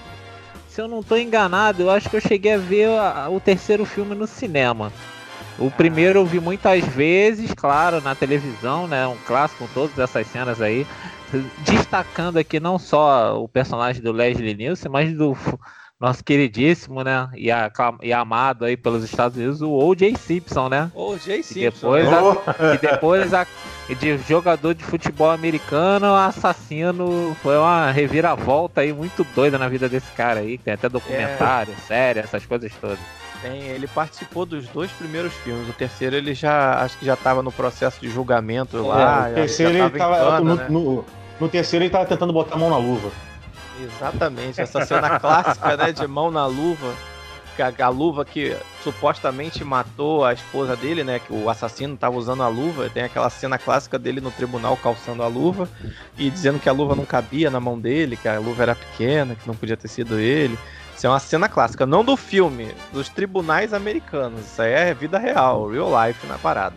[0.67, 3.85] se eu não estou enganado, eu acho que eu cheguei a ver a, o terceiro
[3.85, 4.91] filme no cinema.
[5.57, 9.05] O primeiro eu vi muitas vezes, claro, na televisão, né?
[9.05, 10.87] Um clássico com todas essas cenas aí.
[11.59, 15.37] Destacando aqui não só o personagem do Leslie Nielsen, mas do
[15.99, 17.29] nosso queridíssimo, né?
[17.35, 17.69] E, a,
[18.01, 20.15] e amado aí pelos Estados Unidos, o O.J.
[20.17, 20.89] Simpson, né?
[20.95, 21.43] O.J.
[21.43, 21.97] Simpson.
[21.97, 23.47] E depois, a, e depois a,
[23.99, 27.35] de jogador de futebol americano, assassino.
[27.43, 30.57] Foi uma reviravolta aí muito doida na vida desse cara aí.
[30.57, 31.81] Tem até documentário, é.
[31.81, 32.99] série, essas coisas todas.
[33.41, 35.67] Tem, ele participou dos dois primeiros filmes.
[35.67, 39.27] O terceiro ele já acho que já estava no processo de julgamento é, lá.
[39.31, 40.67] O terceiro ele tava, no, né?
[40.69, 41.05] no,
[41.39, 43.11] no, terceiro ele tava tentando botar a mão na luva.
[43.81, 46.93] Exatamente, essa cena clássica, né, de mão na luva.
[47.59, 51.19] A, a, luva que supostamente matou a esposa dele, né?
[51.19, 52.89] Que o assassino estava usando a luva.
[52.89, 55.67] Tem aquela cena clássica dele no tribunal calçando a luva
[56.17, 59.35] e dizendo que a luva não cabia na mão dele, que a luva era pequena,
[59.35, 60.57] que não podia ter sido ele.
[60.99, 64.41] Isso é uma cena clássica, não do filme, dos tribunais americanos.
[64.41, 66.75] Isso aí é vida real, real life na parada.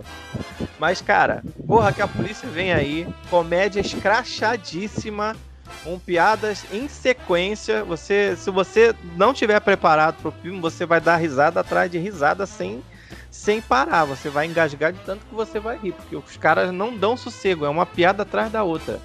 [0.78, 5.34] Mas, cara, porra que a polícia vem aí, comédia escrachadíssima,
[5.82, 7.84] com piadas em sequência.
[7.84, 12.46] Você, se você não tiver preparado pro filme, você vai dar risada atrás de risada
[12.46, 12.82] sem
[13.30, 14.04] sem parar.
[14.04, 17.64] Você vai engasgar de tanto que você vai rir, porque os caras não dão sossego,
[17.64, 19.00] é uma piada atrás da outra.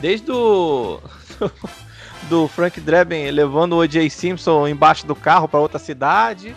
[0.00, 1.00] Desde o
[2.28, 4.08] do Frank Drebin levando o O.J.
[4.10, 6.54] Simpson embaixo do carro para outra cidade,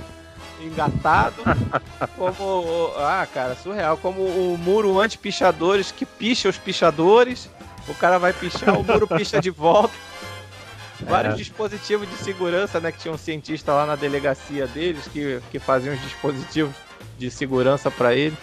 [0.62, 1.44] engatado.
[2.18, 2.92] como.
[2.98, 3.98] Ah, cara, surreal.
[3.98, 7.50] Como o muro anti-pichadores que picha os pichadores.
[7.90, 9.94] O cara vai pichar, o muro picha de volta.
[11.02, 11.38] Vários é.
[11.38, 12.92] dispositivos de segurança, né?
[12.92, 16.76] Que tinha um cientista lá na delegacia deles que, que faziam os dispositivos
[17.18, 18.38] de segurança para ele.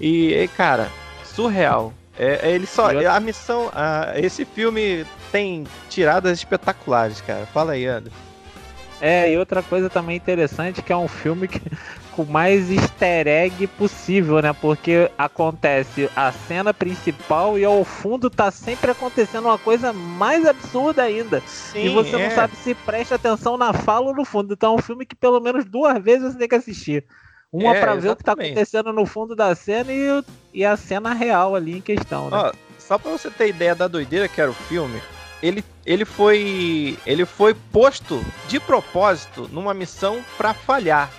[0.00, 0.88] E, e, cara,
[1.24, 1.92] surreal.
[2.18, 2.90] É, é, ele só.
[3.08, 3.70] A missão.
[3.74, 7.46] A, esse filme tem tiradas espetaculares, cara.
[7.46, 8.12] Fala aí, André.
[9.00, 11.60] É, e outra coisa também interessante que é um filme que,
[12.10, 14.52] com mais easter egg possível, né?
[14.52, 21.02] Porque acontece a cena principal e ao fundo tá sempre acontecendo uma coisa mais absurda
[21.02, 21.42] ainda.
[21.46, 22.28] Sim, e você é.
[22.28, 24.54] não sabe se presta atenção na fala ou no fundo.
[24.54, 27.04] Então é um filme que pelo menos duas vezes você tem que assistir.
[27.52, 30.76] Uma É, pra ver o que tá acontecendo no fundo da cena e, e a
[30.76, 32.36] cena real ali em questão, né?
[32.36, 35.00] Ó, só pra você ter ideia da doideira que era o filme,
[35.42, 41.10] ele, ele foi ele foi posto de propósito numa missão pra falhar.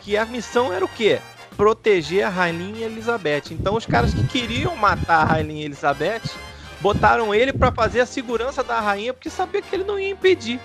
[0.00, 1.20] Que a missão era o quê?
[1.56, 3.50] Proteger a Rainha Elizabeth.
[3.50, 6.22] Então os caras que queriam matar a Rainha Elizabeth
[6.80, 10.58] botaram ele pra fazer a segurança da rainha porque sabia que ele não ia impedir.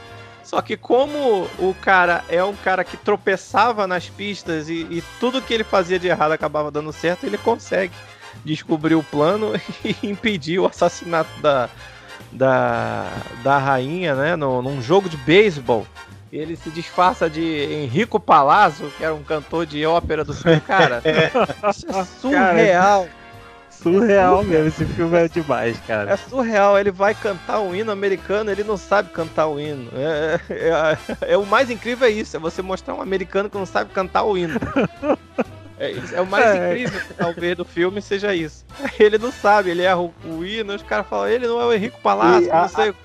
[0.44, 5.42] Só que como o cara é um cara que tropeçava nas pistas e, e tudo
[5.42, 7.94] que ele fazia de errado acabava dando certo, ele consegue
[8.44, 11.68] descobrir o plano e impedir o assassinato da,
[12.32, 13.10] da,
[13.44, 14.36] da rainha, né?
[14.36, 15.88] No, num jogo de beisebol.
[16.38, 20.60] Ele se disfarça de Enrico Palazzo, que era um cantor de ópera do filme.
[20.68, 21.02] Cara,
[21.70, 23.08] isso é surreal.
[23.70, 26.12] Surreal mesmo, esse filme é demais, cara.
[26.12, 29.90] É surreal, ele vai cantar o hino americano, ele não sabe cantar o hino.
[29.94, 33.66] É, é- é- o mais incrível é isso, é você mostrar um americano que não
[33.66, 34.56] sabe cantar o hino.
[35.78, 36.68] É, é o mais É.
[36.70, 38.66] incrível, talvez, do filme seja isso.
[39.00, 41.74] Ele não sabe, ele erra o, o hino, os caras falam, ele não é o
[41.74, 43.00] Henrico Palazzo, a- não sei o quê.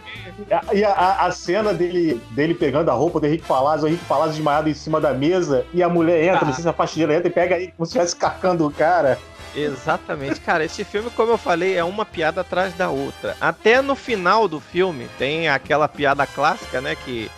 [0.74, 4.04] E a, a- a cena dele, dele pegando a roupa do Henrique Palazzo, o Henrique
[4.04, 6.44] Palazzo desmaiado em cima da mesa, e a mulher entra, Ah.
[6.44, 9.18] não sei se a faxineira entra e pega ele como se estivesse carcando o cara.
[9.54, 13.36] Exatamente, cara, esse filme, como eu falei, é uma piada atrás da outra.
[13.40, 16.94] Até no final do filme tem aquela piada clássica, né?
[16.94, 17.28] Que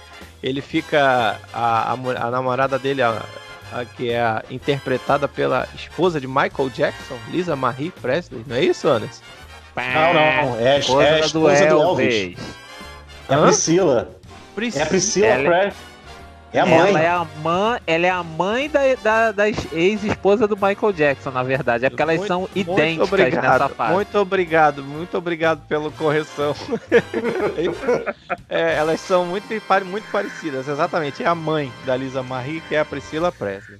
[0.42, 1.38] ele fica.
[1.55, 3.23] A, a, a namorada dele, a, a-
[3.97, 8.89] que é a- interpretada pela esposa de Michael Jackson, Lisa Marie Presley, não é isso,
[8.89, 9.23] Anderson?
[9.77, 12.15] Não, não, é, a- Esposa, é a do esposa do Elvis.
[12.15, 12.39] Elvis.
[13.29, 13.39] É a?
[13.43, 14.11] Priscila.
[14.55, 15.73] Pris- É a Priscila Ela- Presley.
[16.53, 16.91] É a mãe.
[16.91, 21.31] Ela é a mãe, ela é a mãe da, da, da ex-esposa do Michael Jackson,
[21.31, 21.87] na verdade.
[21.87, 23.95] É porque elas Muito- são Muito idênticas obrigado, nessa fase.
[23.95, 26.55] muito obrigado, muito obrigado pela correção.
[28.49, 29.47] É, elas são muito,
[29.87, 31.23] muito parecidas, exatamente.
[31.23, 33.79] É a mãe da Lisa Marie, que é a Priscila Presley.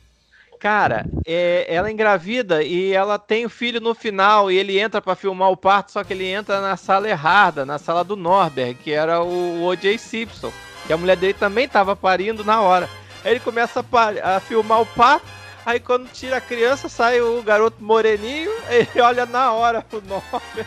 [0.59, 5.03] Cara, é, ela é engravida e ela tem o filho no final e ele entra
[5.03, 8.75] pra filmar o parto, só que ele entra na sala errada, na sala do Norberg,
[8.75, 9.99] que era o O.J.
[9.99, 10.53] Simpson,
[10.87, 12.89] que a mulher dele também tava parindo na hora.
[13.25, 15.27] Aí ele começa a, par- a filmar o parto,
[15.65, 20.67] aí quando tira a criança, sai o garoto moreninho, ele olha na hora o Norberg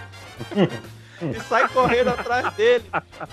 [1.22, 2.86] e sai correndo atrás dele.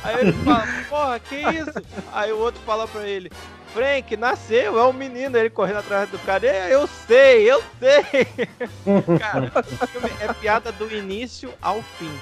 [0.03, 1.73] Aí ele fala, porra, que isso?
[2.13, 3.31] Aí o outro fala pra ele,
[3.73, 6.47] Frank, nasceu, é um menino, ele correndo atrás do cara.
[6.47, 8.27] "É, Eu sei, eu sei.
[9.19, 9.51] cara,
[10.21, 12.13] é piada do início ao fim.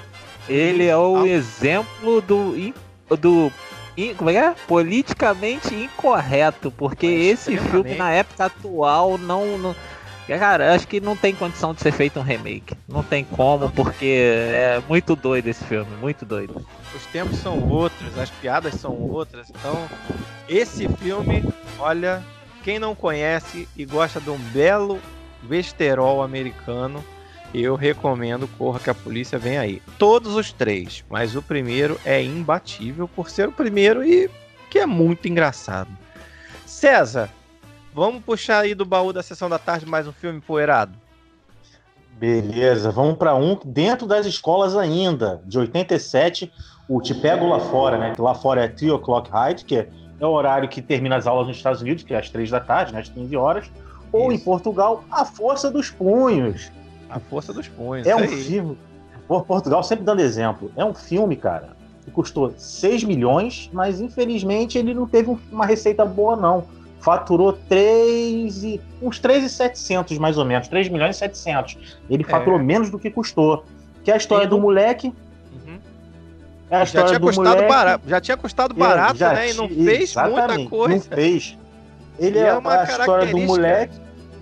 [0.49, 1.29] Ele é o Ah.
[1.29, 2.55] exemplo do.
[3.19, 3.53] do
[4.17, 4.55] como é que é?
[4.67, 9.77] Politicamente incorreto, porque Mas esse filme na época atual não, não.
[10.27, 12.75] Cara, acho que não tem condição de ser feito um remake.
[12.89, 14.23] Não tem como, porque
[14.53, 16.65] é muito doido esse filme, muito doido.
[16.95, 19.51] Os tempos são outros, as piadas são outras.
[19.51, 19.89] Então,
[20.49, 21.43] esse filme,
[21.79, 22.23] olha,
[22.63, 25.01] quem não conhece e gosta de um belo
[25.43, 27.05] besterol americano,
[27.55, 29.83] eu recomendo Corra que a Polícia vem aí.
[29.99, 34.31] Todos os três, mas o primeiro é imbatível por ser o primeiro e
[34.71, 35.91] que é muito engraçado.
[36.65, 37.29] César,
[37.93, 40.93] vamos puxar aí do baú da sessão da tarde mais um filme poeirado.
[42.13, 46.53] Beleza, vamos para um dentro das escolas ainda, de 87,
[46.87, 48.13] o Te Pego Lá Fora, né?
[48.15, 51.49] Que lá fora é 3 o'clock High, que é o horário que termina as aulas
[51.49, 53.01] nos Estados Unidos, que é às 3 da tarde, né?
[53.01, 53.71] às 15 horas.
[54.13, 54.45] Ou em Isso.
[54.45, 56.71] Portugal, A Força dos Punhos.
[57.11, 58.07] A Força dos Punhos.
[58.07, 58.29] É um aí.
[58.45, 58.79] filme.
[59.47, 60.73] Portugal sempre dando exemplo.
[60.77, 61.69] É um filme, cara,
[62.05, 66.65] que custou 6 milhões, mas infelizmente ele não teve um- uma receita boa, não.
[67.01, 71.79] Faturou 3 e, uns 3,700 mais ou menos, 3 milhões e 700.
[72.11, 73.65] Ele faturou menos do que custou.
[74.05, 74.47] Que é a história É.
[74.47, 75.09] E do moleque.
[75.09, 75.79] Uhum.
[76.71, 77.69] É a Já tinha do custado moleque.
[77.69, 79.51] barato, já tinha custado É, barato, já né?
[79.51, 80.95] E não fez muita coisa.
[80.95, 81.57] Não fez.
[82.19, 83.95] Ele é, é uma a história do moleque.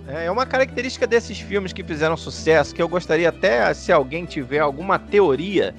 [0.09, 4.25] É é uma característica desses filmes que fizeram sucesso, que eu gostaria até, se alguém
[4.25, 5.75] tiver alguma teoria.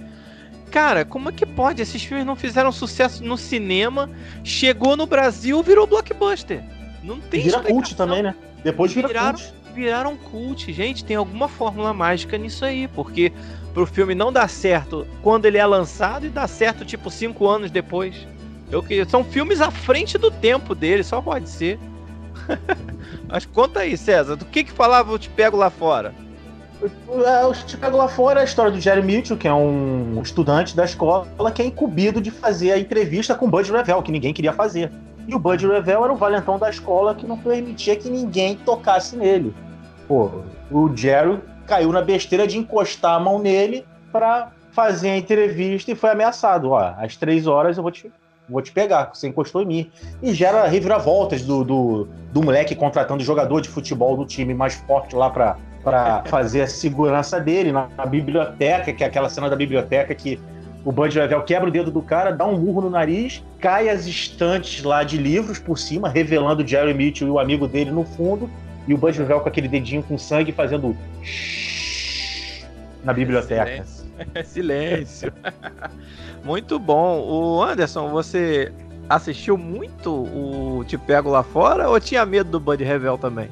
[0.72, 1.82] Cara, como é que pode?
[1.82, 4.08] Esses filmes não fizeram sucesso no cinema,
[4.44, 6.63] chegou no Brasil, virou blockbuster.
[7.04, 7.76] Não tem Vira explicação.
[7.76, 8.36] cult também, né?
[8.63, 9.54] Depois vira Viraram- cult.
[9.74, 11.04] Viraram cult, gente.
[11.06, 13.32] Tem alguma fórmula mágica nisso aí, porque
[13.74, 17.72] pro filme não dar certo quando ele é lançado e dá certo tipo cinco anos
[17.72, 18.15] depois.
[18.72, 21.80] Eu que são filmes à frente do tempo dele, só pode ser.
[23.28, 26.13] Mas conta aí, César, do que que falava eu te pego lá fora?
[26.82, 30.75] É, Eu te pego lá fora a história do Jerry Mitchell, que é um estudante
[30.75, 34.54] da escola que é incumbido de fazer a entrevista com Bud Revell, que ninguém queria
[34.54, 34.91] fazer.
[35.28, 39.15] E o Bud Revell era o valentão da escola que não permitia que ninguém tocasse
[39.15, 39.54] nele.
[40.08, 40.32] Pô,
[40.71, 45.95] o Jerry caiu na besteira de encostar a mão nele para fazer a entrevista e
[45.95, 46.71] foi ameaçado.
[46.71, 48.12] Ó, às três horas eu vou te,
[48.50, 49.92] vou te pegar, você encostou em mim.
[50.22, 55.16] E gera reviravoltas do, do, do moleque contratando jogador de futebol do time mais forte
[55.16, 59.56] lá para para fazer a segurança dele na, na, biblioteca, que é aquela cena da
[59.56, 60.38] biblioteca que
[60.84, 64.06] o Bud Level quebra o dedo do cara, dá um murro no nariz, cai as
[64.06, 68.04] estantes lá de livros por cima, revelando o Jerry Mitchell e o amigo dele no
[68.04, 68.50] fundo,
[68.88, 70.96] e o Bud Level com aquele dedinho com sangue fazendo
[73.04, 73.84] na biblioteca.
[73.84, 74.06] Silêncio.
[74.46, 75.34] Silêncio.
[76.43, 77.19] Muito bom.
[77.21, 78.71] O Anderson, você
[79.10, 83.49] assistiu muito o Te Pego Lá Fora ou tinha medo do Bud Revel também?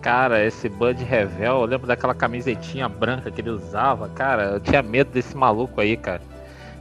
[0.00, 4.82] Cara, esse Bud Revel, eu lembro daquela camisetinha branca que ele usava, cara, eu tinha
[4.82, 6.20] medo desse maluco aí, cara.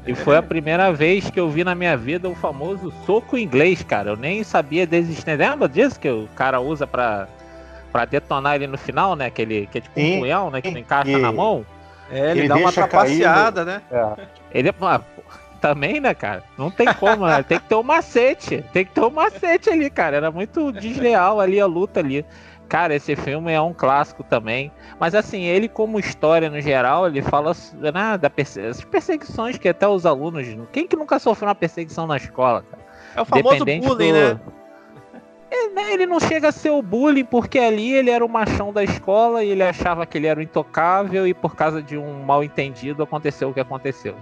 [0.05, 3.83] E foi a primeira vez que eu vi na minha vida o famoso soco inglês,
[3.83, 4.11] cara.
[4.11, 5.35] Eu nem sabia da existência.
[5.51, 7.27] Lembra disso que o cara usa pra,
[7.91, 9.27] pra detonar ele no final, né?
[9.27, 10.59] Aquele, que é tipo um punhal, né?
[10.59, 11.63] Que não encaixa na mão.
[12.11, 13.81] É, ele, ele dá uma trapaceada, né?
[13.91, 14.27] É.
[14.51, 14.73] Ele é.
[15.59, 16.43] Também, né, cara?
[16.57, 17.43] Não tem como, né?
[17.43, 18.65] Tem que ter um macete.
[18.73, 20.17] Tem que ter um macete ali, cara.
[20.17, 22.25] Era muito desleal ali a luta ali.
[22.67, 24.71] Cara, esse filme é um clássico também.
[24.99, 29.87] Mas assim, ele como história no geral, ele fala né, da perse perseguições que até
[29.87, 30.47] os alunos.
[30.71, 32.63] Quem que nunca sofreu uma perseguição na escola?
[32.63, 32.83] Cara?
[33.15, 34.13] É o famoso bullying, do...
[34.13, 34.39] né?
[35.51, 38.71] Ele, né, ele não chega a ser o bullying porque ali ele era o machão
[38.71, 42.23] da escola e ele achava que ele era o intocável e por causa de um
[42.23, 44.15] mal entendido aconteceu o que aconteceu.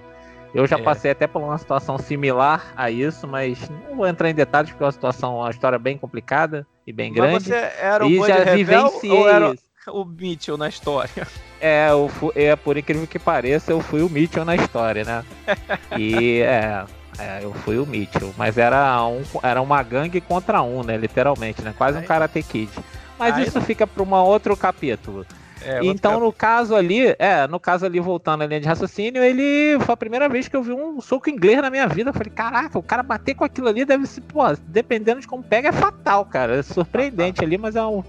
[0.55, 0.81] Eu já é.
[0.81, 4.83] passei até por uma situação similar a isso, mas não vou entrar em detalhes porque
[4.83, 7.33] é uma situação, uma história bem complicada e bem grande.
[7.33, 9.53] Mas você era o e já vivenciei ou era
[9.87, 11.27] o Mitchell na história?
[11.61, 15.25] É, eu fui, é, por incrível que pareça, eu fui o Mitchell na história, né?
[15.99, 16.85] e é,
[17.19, 20.97] é, eu fui o Mitchell, mas era, um, era uma gangue contra um, né?
[20.97, 21.73] Literalmente, né?
[21.77, 22.71] Quase um Karate Kid.
[23.17, 25.25] Mas Aí isso fica para um outro capítulo.
[25.61, 29.77] É, então, no caso ali, é, no caso ali, voltando à linha de raciocínio, ele
[29.81, 32.11] foi a primeira vez que eu vi um soco inglês na minha vida.
[32.11, 35.43] Eu falei, caraca, o cara bater com aquilo ali deve ser, pô, dependendo de como
[35.43, 36.59] pega, é fatal, cara.
[36.59, 38.01] É surpreendente ali, mas é um,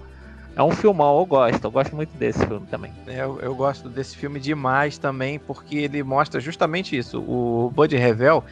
[0.55, 1.63] é um filmão, eu gosto.
[1.63, 2.91] Eu gosto muito desse filme também.
[3.07, 7.19] É, eu, eu, gosto desse filme demais também, porque ele mostra justamente isso.
[7.19, 8.43] O Bud Revel,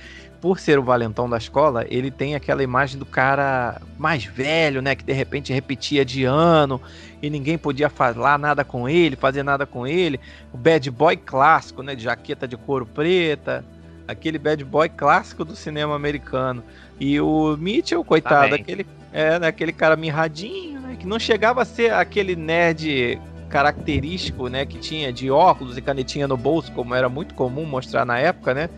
[0.41, 4.95] por ser o valentão da escola, ele tem aquela imagem do cara mais velho, né?
[4.95, 6.81] Que de repente repetia de ano
[7.21, 10.19] e ninguém podia falar nada com ele, fazer nada com ele.
[10.53, 11.93] O bad boy clássico, né?
[11.93, 13.65] De jaqueta de couro preta.
[14.07, 16.63] Aquele bad boy clássico do cinema americano.
[16.99, 20.95] E o Mitchell, coitado, aquele, é, né, aquele cara mirradinho, né?
[20.97, 24.65] Que não chegava a ser aquele nerd característico, né?
[24.65, 28.53] Que tinha de óculos e canetinha no bolso, como era muito comum mostrar na época,
[28.53, 28.69] né?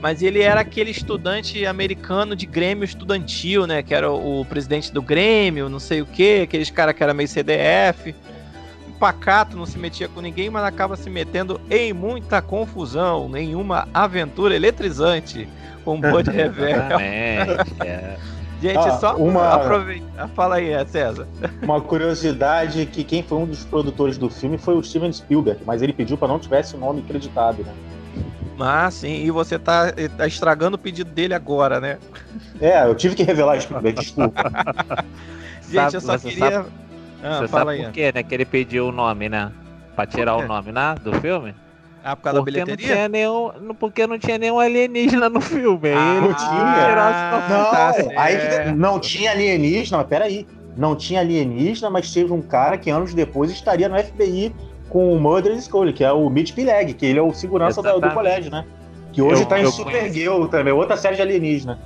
[0.00, 3.82] Mas ele era aquele estudante americano de Grêmio estudantil, né?
[3.82, 7.28] Que era o, presidente do Grêmio, não sei o que, aqueles cara que era meio
[7.28, 8.14] CDF.
[8.98, 14.56] Pacato, não se metia com ninguém, mas acaba se metendo em muita confusão, nenhuma aventura
[14.56, 15.48] eletrizante
[15.84, 16.66] com o Bud Revel.
[17.80, 18.18] é.
[18.60, 19.54] Gente, ah, só uma...
[19.54, 20.28] aproveita.
[20.34, 21.28] Fala aí, César.
[21.62, 25.80] Uma curiosidade que quem foi um dos produtores do filme foi o Steven Spielberg, mas
[25.80, 27.72] ele pediu para não tivesse o nome acreditado, né?
[28.60, 31.98] Ah, sim, e você tá, tá estragando o pedido dele agora, né?
[32.60, 34.50] É, eu tive que revelar Spielberg, desculpa.
[35.68, 36.50] Gente, sabe, eu só queria.
[36.50, 36.68] Sabe,
[37.22, 37.82] ah, você sabe aí.
[37.84, 38.22] por quê, né?
[38.22, 39.52] Que ele pediu o nome, né?
[39.94, 40.94] Pra tirar o nome, né?
[41.02, 41.54] Do filme?
[42.02, 42.88] Ah, por causa porque da bilheteria?
[42.88, 45.90] Não tinha nenhum, porque não tinha nenhum alienígena no filme.
[45.90, 47.48] Ah, não tinha.
[47.48, 50.46] Não, tá aí, não tinha alienígena, mas peraí.
[50.76, 54.54] Não tinha alienígena, mas teve um cara que anos depois estaria no FBI
[54.88, 58.00] com o Murder School, que é o Mitch Pileg, que ele é o segurança do,
[58.00, 58.64] do, colégio, né?
[59.12, 61.78] Que hoje eu, tá em Supergirl também, outra série de alienígena.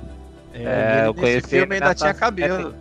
[0.53, 2.73] É, é eu conheci filme ainda tinha cabelo.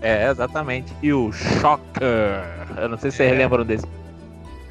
[0.00, 0.92] É, exatamente.
[1.02, 2.44] E o Shocker.
[2.76, 3.34] Eu não sei se vocês é.
[3.34, 3.86] lembram desse.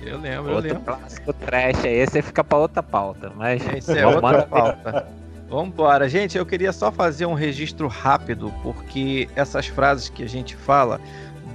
[0.02, 0.96] Eu lembro, Outro eu lembro.
[0.96, 3.32] clássico trash aí, esse fica pra outra pauta.
[3.36, 5.08] Mas esse é outra pauta.
[5.50, 6.38] Vambora, gente.
[6.38, 11.00] Eu queria só fazer um registro rápido, porque essas frases que a gente fala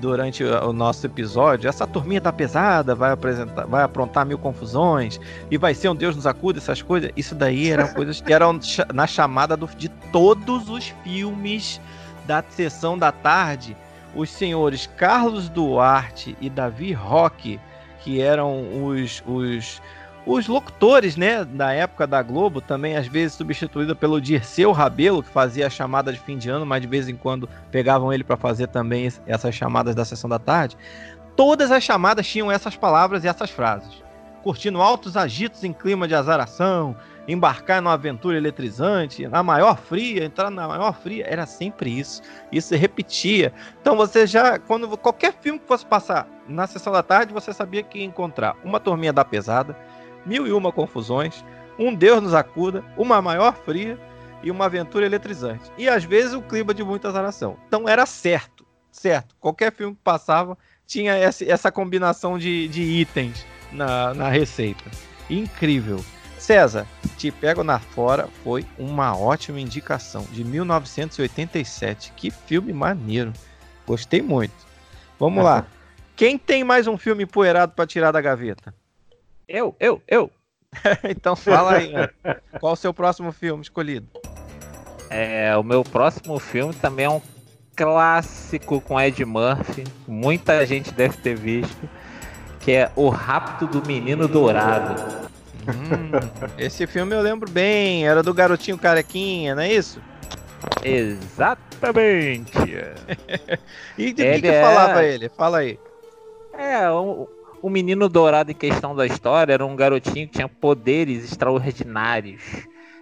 [0.00, 5.58] durante o nosso episódio, essa turminha tá pesada, vai apresentar, vai aprontar mil confusões e
[5.58, 7.10] vai ser um Deus nos acuda, essas coisas.
[7.16, 8.58] Isso daí eram coisas que eram
[8.92, 11.80] na chamada do, de todos os filmes
[12.26, 13.76] da sessão da tarde.
[14.14, 17.60] Os senhores Carlos Duarte e Davi Roque,
[18.00, 19.82] que eram os, os
[20.30, 25.30] os locutores, né, da época da Globo, também às vezes substituído pelo Dirceu Rabelo, que
[25.30, 28.36] fazia a chamada de fim de ano, mas de vez em quando pegavam ele para
[28.36, 30.76] fazer também essas chamadas da sessão da tarde.
[31.34, 34.02] Todas as chamadas tinham essas palavras e essas frases.
[34.42, 40.50] curtindo altos agitos em clima de azaração, embarcar numa aventura eletrizante, na maior fria, entrar
[40.50, 42.22] na maior fria, era sempre isso.
[42.50, 43.52] Isso se repetia.
[43.80, 47.82] Então você já, quando qualquer filme que fosse passar na sessão da tarde, você sabia
[47.82, 49.76] que ia encontrar uma turminha da pesada,
[50.24, 51.44] mil e uma confusões,
[51.78, 53.98] um Deus nos acuda, uma maior fria
[54.42, 55.70] e uma aventura eletrizante.
[55.76, 57.56] E às vezes o clima de muita azaração.
[57.66, 59.36] Então era certo, certo.
[59.40, 60.56] Qualquer filme que passava
[60.86, 64.84] tinha essa combinação de, de itens na, na receita.
[65.28, 66.02] Incrível.
[66.38, 72.12] César, Te Pego na Fora foi uma ótima indicação, de 1987.
[72.16, 73.32] Que filme maneiro.
[73.86, 74.54] Gostei muito.
[75.18, 75.66] Vamos lá.
[76.16, 78.74] Quem tem mais um filme empoeirado para tirar da gaveta?
[79.48, 80.30] Eu, eu, eu.
[81.08, 81.92] então fala aí,
[82.60, 84.06] qual o seu próximo filme escolhido?
[85.08, 87.22] É, o meu próximo filme também é um
[87.74, 89.84] clássico com Ed Murphy.
[90.06, 91.88] Muita gente deve ter visto,
[92.60, 95.00] que é O Rapto do Menino Dourado.
[95.66, 96.10] Hum,
[96.58, 99.98] esse filme eu lembro bem, era do garotinho carequinha, não é isso?
[100.82, 102.52] Exatamente.
[103.96, 104.62] e de que, que é...
[104.62, 105.30] falava ele?
[105.30, 105.78] Fala aí.
[106.52, 107.28] É, o,
[107.62, 112.42] o menino dourado em questão da história era um garotinho que tinha poderes extraordinários.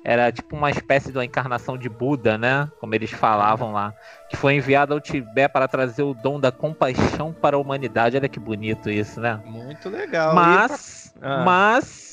[0.04, 2.70] Era tipo uma espécie de uma encarnação de Buda, né?
[2.78, 3.92] Como eles falavam lá.
[4.30, 8.16] Que foi enviado ao Tibete para trazer o dom da compaixão para a humanidade.
[8.16, 9.40] Olha que bonito isso, né?
[9.44, 10.32] Muito legal.
[10.32, 11.42] Mas, ah.
[11.44, 12.05] mas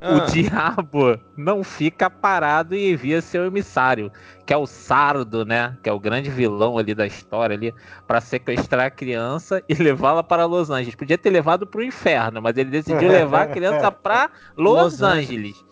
[0.00, 0.14] ah.
[0.14, 4.12] O diabo não fica parado e envia seu emissário,
[4.46, 5.76] que é o Sardo, né?
[5.82, 7.74] Que é o grande vilão ali da história ali,
[8.06, 10.94] para sequestrar a criança e levá-la para Los Angeles.
[10.94, 15.02] Podia ter levado para o inferno, mas ele decidiu levar a criança para Los, Los
[15.02, 15.56] Angeles.
[15.56, 15.68] Angeles.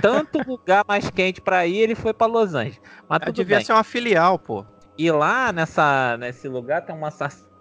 [0.00, 2.80] Tanto lugar mais quente para ir, ele foi para Los Angeles.
[3.08, 3.64] Mas tudo devia bem.
[3.64, 4.64] ser uma filial, pô.
[4.96, 7.10] E lá nessa, nesse lugar tem uma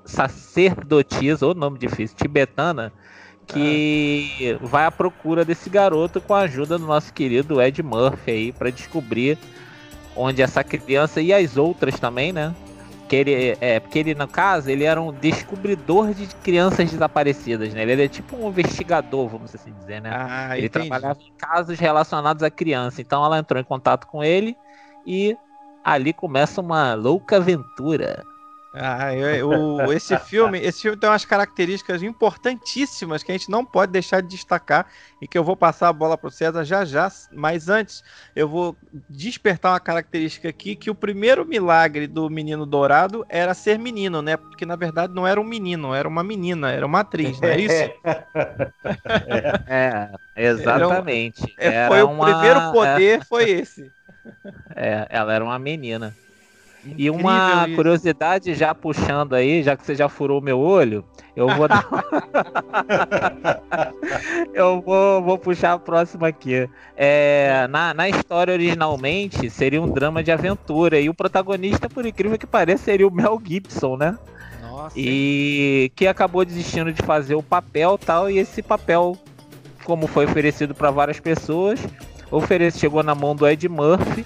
[0.06, 2.94] sacerdotisa, ou nome difícil, tibetana,
[3.48, 4.66] que ah.
[4.66, 8.70] vai à procura desse garoto com a ajuda do nosso querido Ed Murphy aí para
[8.70, 9.38] descobrir
[10.16, 12.54] onde essa criança e as outras também, né?
[13.08, 17.82] Que ele, é, porque ele, no caso, ele era um descobridor de crianças desaparecidas, né?
[17.82, 20.10] Ele era tipo um investigador, vamos assim dizer, né?
[20.14, 20.90] Ah, ele entendi.
[20.90, 23.02] trabalhava em casos relacionados à criança.
[23.02, 24.56] Então ela entrou em contato com ele
[25.06, 25.36] e
[25.84, 28.24] ali começa uma louca aventura.
[28.76, 33.92] Ah, eu, esse filme, esse filme tem umas características importantíssimas que a gente não pode
[33.92, 34.88] deixar de destacar
[35.22, 37.08] e que eu vou passar a bola para o César já já.
[37.32, 38.04] Mas antes,
[38.36, 38.76] eu vou
[39.08, 44.38] despertar uma característica aqui que o primeiro milagre do Menino Dourado era ser menino, né?
[44.38, 47.60] Porque na verdade não era um menino, era uma menina, era uma atriz, não é
[47.60, 47.94] isso?
[49.68, 51.54] é, exatamente.
[51.60, 53.92] Era um, é, foi o primeiro poder, foi esse.
[54.76, 56.16] É, ela era uma menina.
[56.98, 57.76] E uma isso.
[57.76, 61.04] curiosidade já puxando aí, já que você já furou meu olho,
[61.36, 61.88] eu vou dar...
[64.54, 66.70] eu vou, vou puxar a próxima aqui.
[66.98, 72.38] É, na, na história originalmente seria um drama de aventura e o protagonista, por incrível
[72.38, 74.18] que pareça, seria o Mel Gibson, né?
[74.62, 74.94] Nossa.
[74.98, 79.18] E que acabou desistindo de fazer o papel tal e esse papel,
[79.86, 81.80] como foi oferecido para várias pessoas,
[82.30, 84.26] oferece, chegou na mão do Ed Murphy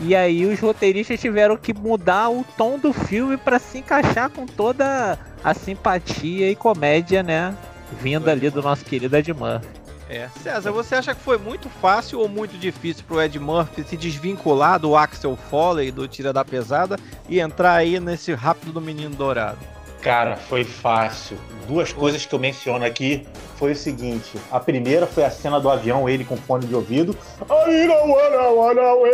[0.00, 4.46] e aí os roteiristas tiveram que mudar o tom do filme para se encaixar com
[4.46, 7.56] toda a simpatia e comédia, né?
[8.00, 9.84] Vinda ali do nosso querido Ed Murphy.
[10.08, 10.28] É.
[10.42, 14.78] César, você acha que foi muito fácil ou muito difícil pro Ed Murphy se desvincular
[14.78, 16.96] do Axel Foley, do Tira da Pesada,
[17.28, 19.58] e entrar aí nesse rápido do Menino Dourado?
[20.02, 21.38] Cara, foi fácil.
[21.66, 23.26] Duas coisas que eu menciono aqui
[23.56, 27.16] foi o seguinte: a primeira foi a cena do avião, ele com fone de ouvido.
[27.48, 29.06] Não, não, não, não,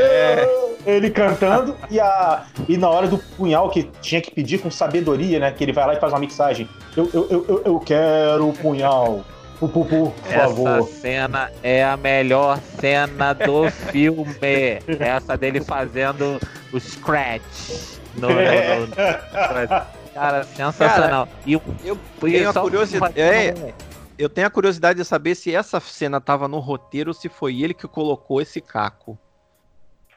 [0.00, 0.68] é.
[0.86, 5.38] Ele cantando e, a, e na hora do punhal que tinha que pedir com sabedoria,
[5.38, 5.50] né?
[5.50, 6.68] Que ele vai lá e faz uma mixagem.
[6.96, 9.24] Eu, eu, eu, eu quero o punhal.
[9.58, 10.78] Por, por, por favor.
[10.78, 14.78] Essa cena é a melhor cena do filme.
[15.00, 16.40] Essa dele fazendo
[16.72, 17.98] o scratch.
[18.14, 21.26] No, no, no, Cara, sensacional.
[21.26, 23.20] Cara, e eu, eu tenho a curiosidade.
[23.20, 23.74] É,
[24.18, 27.62] eu tenho a curiosidade de saber se essa cena tava no roteiro ou se foi
[27.62, 29.16] ele que colocou esse caco.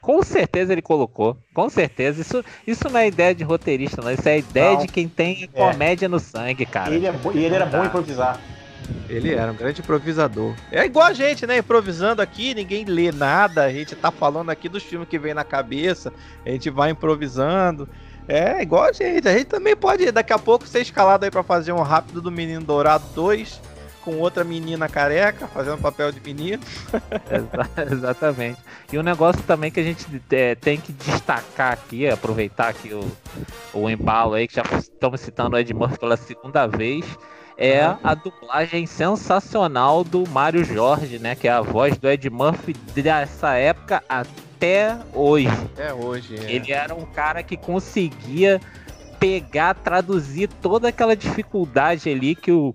[0.02, 1.38] Com certeza ele colocou.
[1.54, 2.22] Com certeza.
[2.22, 4.12] Isso, isso não é ideia de roteirista, não.
[4.12, 4.82] Isso é ideia não.
[4.82, 5.47] de quem tem é.
[5.47, 6.93] comédia no sangue, cara.
[6.93, 8.39] Ele é e ele era bom improvisar.
[9.08, 10.56] Ele era um grande improvisador.
[10.72, 11.60] É igual a gente, né?
[11.60, 13.64] Improvisando aqui, ninguém lê nada.
[13.64, 16.12] A gente tá falando aqui dos filmes que vem na cabeça.
[16.45, 17.88] A gente vai improvisando.
[18.28, 19.28] É igual a gente.
[19.28, 22.32] A gente também pode, daqui a pouco, ser escalado aí pra fazer um rápido do
[22.32, 23.62] Menino Dourado 2
[24.02, 26.62] com outra menina careca, fazendo papel de menino.
[27.91, 28.60] Exatamente.
[28.91, 33.10] E um negócio também que a gente é, tem que destacar aqui, aproveitar aqui o,
[33.74, 37.06] o embalo aí, que já estamos citando o Ed Murphy pela segunda vez,
[37.58, 41.36] é a dublagem sensacional do Mário Jorge, né?
[41.36, 45.47] Que é a voz do Ed Murphy dessa época até hoje.
[45.74, 46.36] Até hoje.
[46.43, 46.52] É.
[46.52, 48.60] Ele era um cara que conseguia
[49.20, 52.74] pegar, traduzir toda aquela dificuldade ali que o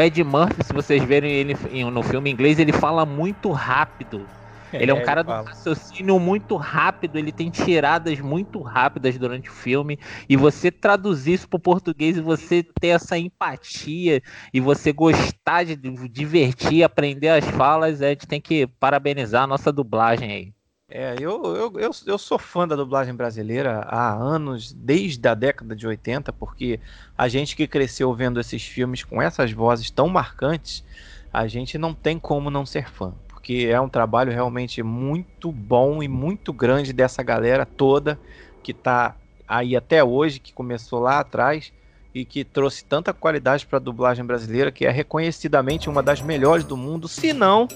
[0.00, 1.54] Ed Murphy, se vocês verem ele
[1.90, 4.30] no filme inglês, ele fala muito rápido.
[4.78, 9.50] Ele é um é, cara do raciocínio muito rápido, ele tem tiradas muito rápidas durante
[9.50, 9.98] o filme.
[10.28, 14.22] E você traduzir isso pro português e você ter essa empatia
[14.52, 15.76] e você gostar de
[16.08, 20.61] divertir, aprender as falas, a gente tem que parabenizar a nossa dublagem aí.
[20.94, 25.74] É, eu, eu, eu, eu, sou fã da dublagem brasileira há anos, desde a década
[25.74, 26.80] de 80, porque
[27.16, 30.84] a gente que cresceu vendo esses filmes com essas vozes tão marcantes,
[31.32, 36.00] a gente não tem como não ser fã porque é um trabalho realmente muito bom
[36.00, 38.20] e muito grande dessa galera toda
[38.62, 39.16] que está
[39.48, 41.72] aí até hoje, que começou lá atrás
[42.14, 46.64] e que trouxe tanta qualidade para a dublagem brasileira, que é reconhecidamente uma das melhores
[46.64, 47.66] do mundo, se não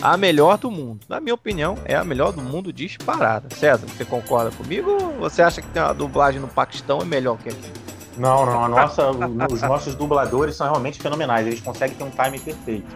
[0.00, 1.00] a melhor do mundo.
[1.08, 3.48] Na minha opinião, é a melhor do mundo disparada.
[3.54, 7.48] César, você concorda comigo ou você acha que uma dublagem no Paquistão é melhor que
[7.48, 7.72] aqui?
[8.16, 12.38] Não, não, a nossa, os nossos dubladores são realmente fenomenais, eles conseguem ter um time
[12.38, 12.86] perfeito.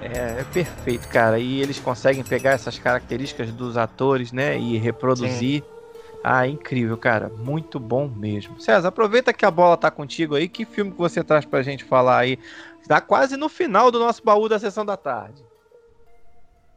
[0.00, 1.38] É, é, perfeito, cara.
[1.38, 4.58] E eles conseguem pegar essas características dos atores, né?
[4.58, 5.62] E reproduzir.
[5.62, 5.77] Sim.
[6.22, 7.30] Ah, incrível, cara.
[7.38, 8.60] Muito bom mesmo.
[8.60, 10.48] César, aproveita que a bola tá contigo aí.
[10.48, 12.38] Que filme que você traz pra gente falar aí?
[12.86, 15.42] Tá quase no final do nosso baú da sessão da tarde.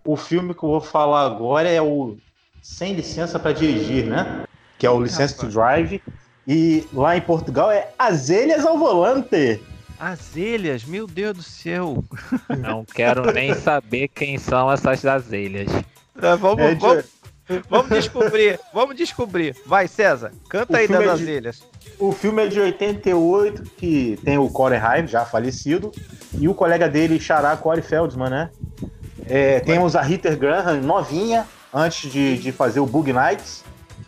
[0.05, 2.17] O filme que eu vou falar agora é o
[2.61, 4.45] Sem Licença para Dirigir, né?
[4.77, 6.01] Que é o Licença to Drive.
[6.47, 9.61] E lá em Portugal é Azelhas ao Volante.
[9.99, 12.03] Azelhas, meu Deus do céu.
[12.57, 15.69] Não quero nem saber quem são essas azelhas.
[16.21, 17.05] É, vamos, é, vamos,
[17.69, 19.55] vamos, descobrir, vamos descobrir.
[19.65, 21.51] Vai, César, canta aí das é
[21.99, 25.91] o filme é de 88, que tem o Corey Haim, já falecido,
[26.37, 28.49] e o colega dele, Xará Corey Feldman, né?
[29.27, 33.63] É, temos a Ritter Graham, novinha, antes de, de fazer o Bug Nights.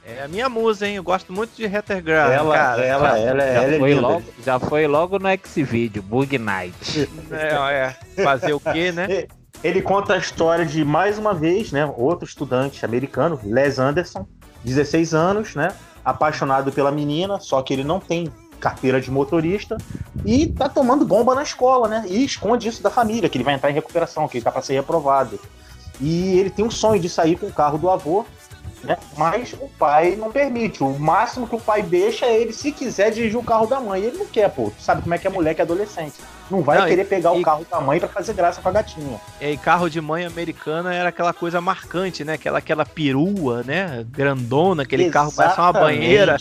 [0.05, 0.95] É a minha musa, hein?
[0.95, 2.83] Eu gosto muito de Graham, ela, cara.
[2.83, 7.09] Ela, ela, já, ela, foi é logo, já foi logo no X-Video, Bug Night.
[7.31, 8.23] É, é.
[8.23, 9.27] Fazer o quê, né?
[9.62, 11.86] Ele conta a história de, mais uma vez, né?
[11.97, 14.26] Outro estudante americano, Les Anderson,
[14.64, 15.74] 16 anos, né?
[16.04, 19.76] Apaixonado pela menina, só que ele não tem carteira de motorista
[20.26, 22.06] e tá tomando bomba na escola, né?
[22.08, 24.62] E esconde isso da família, que ele vai entrar em recuperação, que ele tá para
[24.62, 25.38] ser reprovado.
[25.99, 28.26] E ele tem um sonho de sair com o carro do avô,
[28.84, 28.97] né?
[29.18, 30.84] Mas o pai não permite.
[30.84, 34.01] O máximo que o pai deixa é ele, se quiser, dirigir o carro da mãe.
[34.01, 34.72] Ele não quer, pô.
[34.76, 36.16] Tu sabe como é que é mulher que é adolescente.
[36.49, 38.69] Não vai não, querer e, pegar e, o carro da mãe para fazer graça com
[38.69, 39.19] a gatinha.
[39.39, 42.33] E carro de mãe americana era aquela coisa marcante, né?
[42.33, 44.05] Aquela, aquela perua, né?
[44.09, 46.37] Grandona, aquele Exatamente, carro parece uma banheira.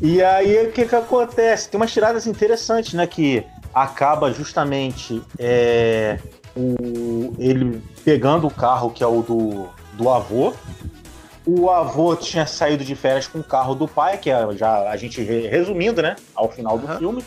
[0.00, 1.68] e aí, o que que acontece?
[1.68, 3.06] Tem umas tiradas interessantes, né?
[3.06, 3.44] Que
[3.74, 6.18] acaba justamente é,
[6.54, 10.54] o, ele pegando o carro que é o do do avô.
[11.44, 14.96] O avô tinha saído de férias com o carro do pai, que é já a
[14.96, 16.98] gente resumindo, né, ao final do uhum.
[16.98, 17.24] filme,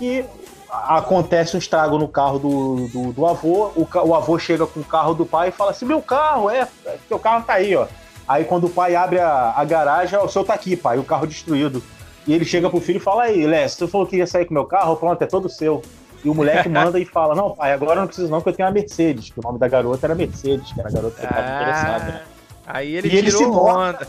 [0.00, 0.24] e
[0.70, 4.84] acontece um estrago no carro do, do, do avô, o, o, avô chega com o
[4.84, 6.68] carro do pai e fala assim, meu carro, é,
[7.08, 7.86] seu carro tá aí, ó.
[8.28, 11.26] Aí quando o pai abre a, a garagem, o seu tá aqui, pai, o carro
[11.26, 11.82] destruído.
[12.26, 14.54] E ele chega pro filho e fala, aí, Léo, você falou que ia sair com
[14.54, 15.82] meu carro, pronto, é todo seu.
[16.24, 18.68] E o moleque manda e fala: Não, pai, agora não preciso não, que eu tenho
[18.68, 19.30] a Mercedes.
[19.30, 22.22] Que o nome da garota era Mercedes, que era a garota que ah, interessada.
[22.66, 24.08] Aí ele e ele se mostra,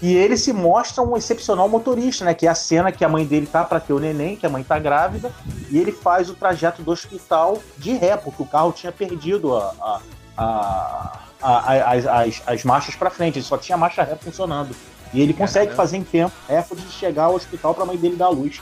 [0.00, 2.32] E ele se mostra um excepcional motorista, né?
[2.32, 4.48] Que é a cena que a mãe dele tá para ter o neném, que a
[4.48, 5.32] mãe tá grávida,
[5.70, 9.74] e ele faz o trajeto do hospital de ré, porque o carro tinha perdido a,
[9.80, 10.00] a,
[10.36, 14.74] a, a as, as, as marchas para frente, ele só tinha marcha ré funcionando.
[15.12, 18.16] E ele consegue fazer em tempo recorde de chegar ao hospital para a mãe dele
[18.16, 18.60] dar a luz.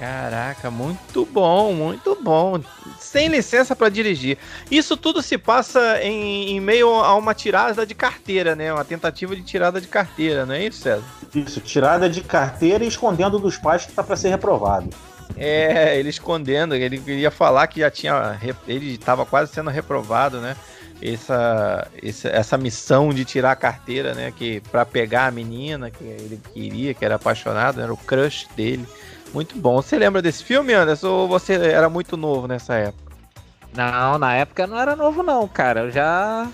[0.00, 2.58] Caraca, muito bom, muito bom.
[2.98, 4.38] Sem licença para dirigir.
[4.70, 8.72] Isso tudo se passa em, em, meio a uma tirada de carteira, né?
[8.72, 11.04] Uma tentativa de tirada de carteira, não é isso, César?
[11.34, 14.88] Isso, tirada de carteira e escondendo dos pais que tá para ser reprovado.
[15.36, 18.40] É, ele escondendo, ele queria falar que já tinha.
[18.66, 20.56] Ele estava quase sendo reprovado, né?
[21.02, 21.88] Essa,
[22.24, 24.32] essa, missão de tirar a carteira, né?
[24.34, 28.86] Que para pegar a menina que ele queria, que era apaixonado, era o crush dele.
[29.32, 29.80] Muito bom.
[29.80, 31.08] Você lembra desse filme, Anderson?
[31.08, 33.10] Ou você era muito novo nessa época?
[33.74, 35.80] Não, na época não era novo não, cara.
[35.82, 36.48] Eu já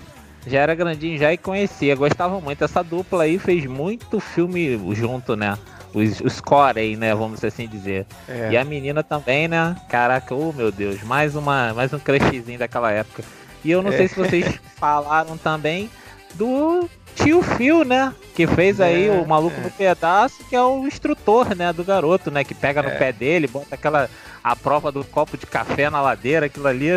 [0.45, 1.95] já era grandinho já e conhecia.
[1.95, 2.63] Gostava muito.
[2.63, 5.57] Essa dupla aí fez muito filme junto, né?
[5.93, 7.13] Os, os Corey, né?
[7.15, 8.05] Vamos assim dizer.
[8.27, 8.51] É.
[8.51, 9.75] E a menina também, né?
[9.89, 13.23] Caraca, oh meu Deus, mais uma, mais um crushzinho daquela época.
[13.63, 13.97] E eu não é.
[13.97, 15.89] sei se vocês falaram também
[16.35, 16.87] do
[17.23, 18.13] tio Phil, né?
[18.35, 19.63] Que fez aí É, o maluco é.
[19.63, 21.73] no pedaço, que é o instrutor, né?
[21.73, 22.43] Do garoto, né?
[22.43, 22.95] Que pega no É.
[22.95, 24.09] pé dele, bota aquela.
[24.43, 26.89] a prova do copo de café na ladeira, aquilo ali.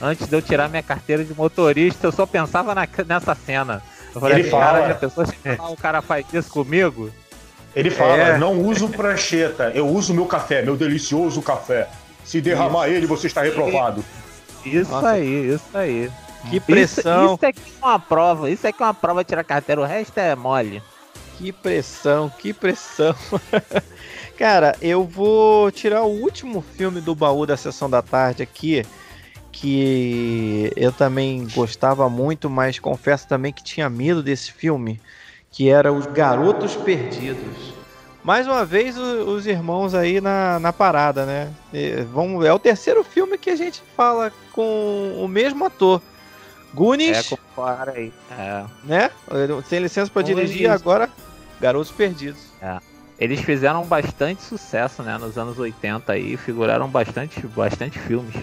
[0.00, 3.82] Antes de eu tirar minha carteira de motorista, eu só pensava na- nessa cena.
[4.14, 5.34] Eu falei, Ele cara, fala- já pensou se
[5.70, 7.10] o cara faz isso comigo?
[7.76, 8.38] Ele fala, É.
[8.38, 11.88] não uso prancheta, eu uso meu café, meu delicioso café.
[12.24, 14.02] Se derramar ele, você está reprovado.
[14.64, 15.10] Isso Nossa.
[15.10, 16.10] aí, isso aí.
[16.50, 19.44] Que pressão, Isso, isso aqui é uma prova, isso aqui é uma prova de tirar
[19.44, 20.82] carteira, o resto é mole.
[21.38, 23.14] que pressão, que pressão.
[24.38, 28.84] Cara, eu vou tirar o último filme do baú da sessão da tarde aqui,
[29.52, 35.00] que eu também gostava muito, mas confesso também que tinha medo desse filme,
[35.50, 37.72] que era Os Garotos Perdidos.
[38.24, 41.52] Mais uma vez os irmãos aí na, na parada, né?
[41.72, 46.00] E vamos, é o terceiro filme que a gente fala com o mesmo ator.
[46.74, 48.12] Goonies, É, compara aí.
[48.30, 48.64] É.
[48.84, 49.10] né?
[49.68, 51.08] Sem licença para dirigir, agora
[51.60, 52.40] Garotos Perdidos.
[53.18, 58.34] Eles fizeram bastante sucesso, né, nos anos 80 aí, figuraram bastante, bastante filmes.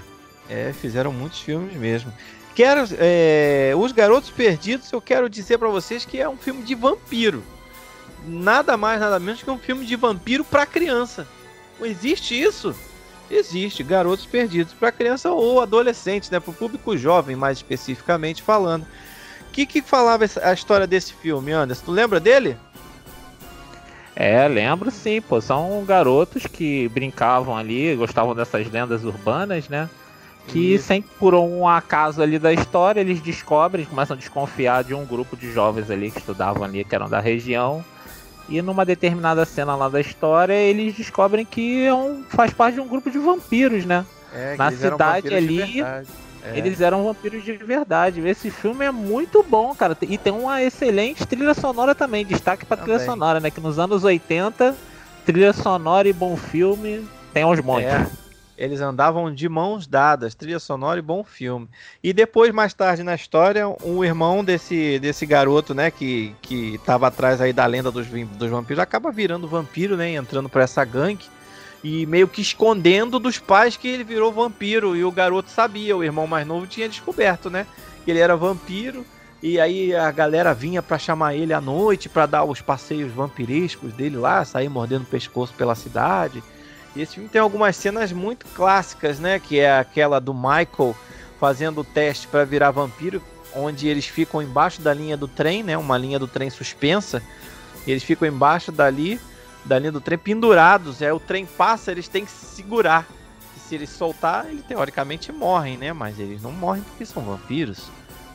[0.50, 2.12] É, fizeram muitos filmes mesmo.
[2.56, 6.74] Quero, é, Os Garotos Perdidos, eu quero dizer pra vocês que é um filme de
[6.76, 7.44] vampiro.
[8.26, 11.28] Nada mais, nada menos que um filme de vampiro pra criança.
[11.80, 12.76] Não existe isso?
[13.32, 18.84] Existe, Garotos Perdidos pra criança ou adolescente, né, pro público jovem, mais especificamente falando.
[18.84, 21.86] O que que falava a história desse filme, Anderson?
[21.86, 22.58] Tu lembra dele?
[24.16, 29.90] É, lembro sim, pô, são garotos que brincavam ali, gostavam dessas lendas urbanas, né?
[30.48, 30.86] Que Isso.
[30.86, 35.38] sem por um acaso ali da história, eles descobrem, começam a desconfiar de um grupo
[35.38, 37.84] de jovens ali que estudavam ali, que eram da região.
[38.52, 42.82] E numa determinada cena lá da história, eles descobrem que é um, faz parte de
[42.82, 44.06] um grupo de vampiros, né?
[44.34, 45.82] É, Na cidade ali.
[45.82, 46.04] É.
[46.58, 48.20] Eles eram vampiros de verdade.
[48.28, 49.96] Esse filme é muito bom, cara.
[50.02, 52.26] E tem uma excelente trilha sonora também.
[52.26, 53.10] Destaque pra trilha Também.
[53.14, 53.52] sonora, né?
[53.52, 54.76] Que nos anos 80,
[55.26, 57.88] trilha sonora e bom filme tem aos montes.
[57.90, 58.08] É.
[58.62, 61.68] Eles andavam de mãos dadas, trilha sonora e bom filme.
[62.04, 67.08] E depois, mais tarde na história, um irmão desse, desse garoto, né, que, que tava
[67.08, 71.26] atrás aí da lenda dos, dos vampiros, acaba virando vampiro, né, entrando pra essa gangue.
[71.84, 74.96] E meio que escondendo dos pais que ele virou vampiro.
[74.96, 77.66] E o garoto sabia, o irmão mais novo tinha descoberto, né,
[78.06, 79.04] que ele era vampiro.
[79.42, 83.92] E aí a galera vinha pra chamar ele à noite pra dar os passeios vampirescos
[83.92, 86.44] dele lá, sair mordendo o pescoço pela cidade.
[86.96, 89.40] Esse filme tem algumas cenas muito clássicas, né?
[89.40, 90.96] Que é aquela do Michael
[91.40, 93.22] fazendo o teste para virar vampiro,
[93.56, 95.78] onde eles ficam embaixo da linha do trem, né?
[95.78, 97.24] Uma linha do trem suspensa.
[97.88, 99.20] Eles ficam embaixo dali,
[99.66, 101.02] da linha do trem, pendurados.
[101.02, 103.08] É o trem passa, eles têm que se segurar.
[103.56, 105.94] E se eles soltar, eles teoricamente morrem, né?
[105.94, 107.90] Mas eles não morrem porque são vampiros.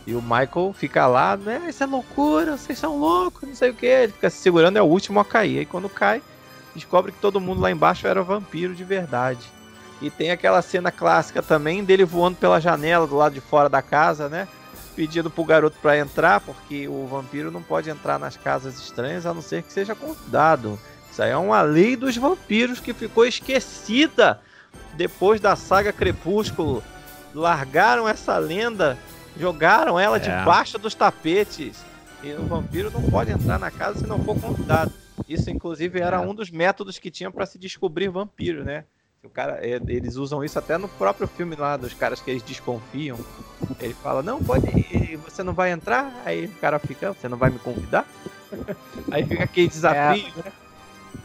[0.07, 1.62] E o Michael fica lá, né?
[1.68, 3.86] Isso é loucura, vocês são loucos, não sei o que.
[3.86, 5.59] Ele fica se segurando, é o último a cair.
[5.59, 6.22] Aí quando cai,
[6.76, 9.40] descobre que todo mundo lá embaixo era vampiro de verdade.
[10.00, 13.80] E tem aquela cena clássica também dele voando pela janela do lado de fora da
[13.82, 14.46] casa, né?
[14.94, 19.32] Pedindo pro garoto para entrar, porque o vampiro não pode entrar nas casas estranhas a
[19.34, 20.78] não ser que seja convidado.
[21.10, 24.40] Isso aí é uma lei dos vampiros que ficou esquecida
[24.94, 26.82] depois da saga Crepúsculo.
[27.34, 28.98] Largaram essa lenda,
[29.38, 30.20] jogaram ela É.
[30.20, 31.84] debaixo dos tapetes.
[32.22, 34.92] E o vampiro não pode entrar na casa se não for convidado.
[35.28, 36.20] Isso, inclusive, era É.
[36.20, 38.84] um dos métodos que tinha para se descobrir vampiro, né?
[39.24, 42.42] O cara, é, eles usam isso até no próprio filme lá, dos caras que eles
[42.44, 43.18] desconfiam.
[43.80, 46.22] Ele fala, não, pode ir, você não vai entrar?
[46.24, 48.06] Aí o cara fica, você não vai me convidar?
[49.10, 50.52] Aí fica aquele desafio, né?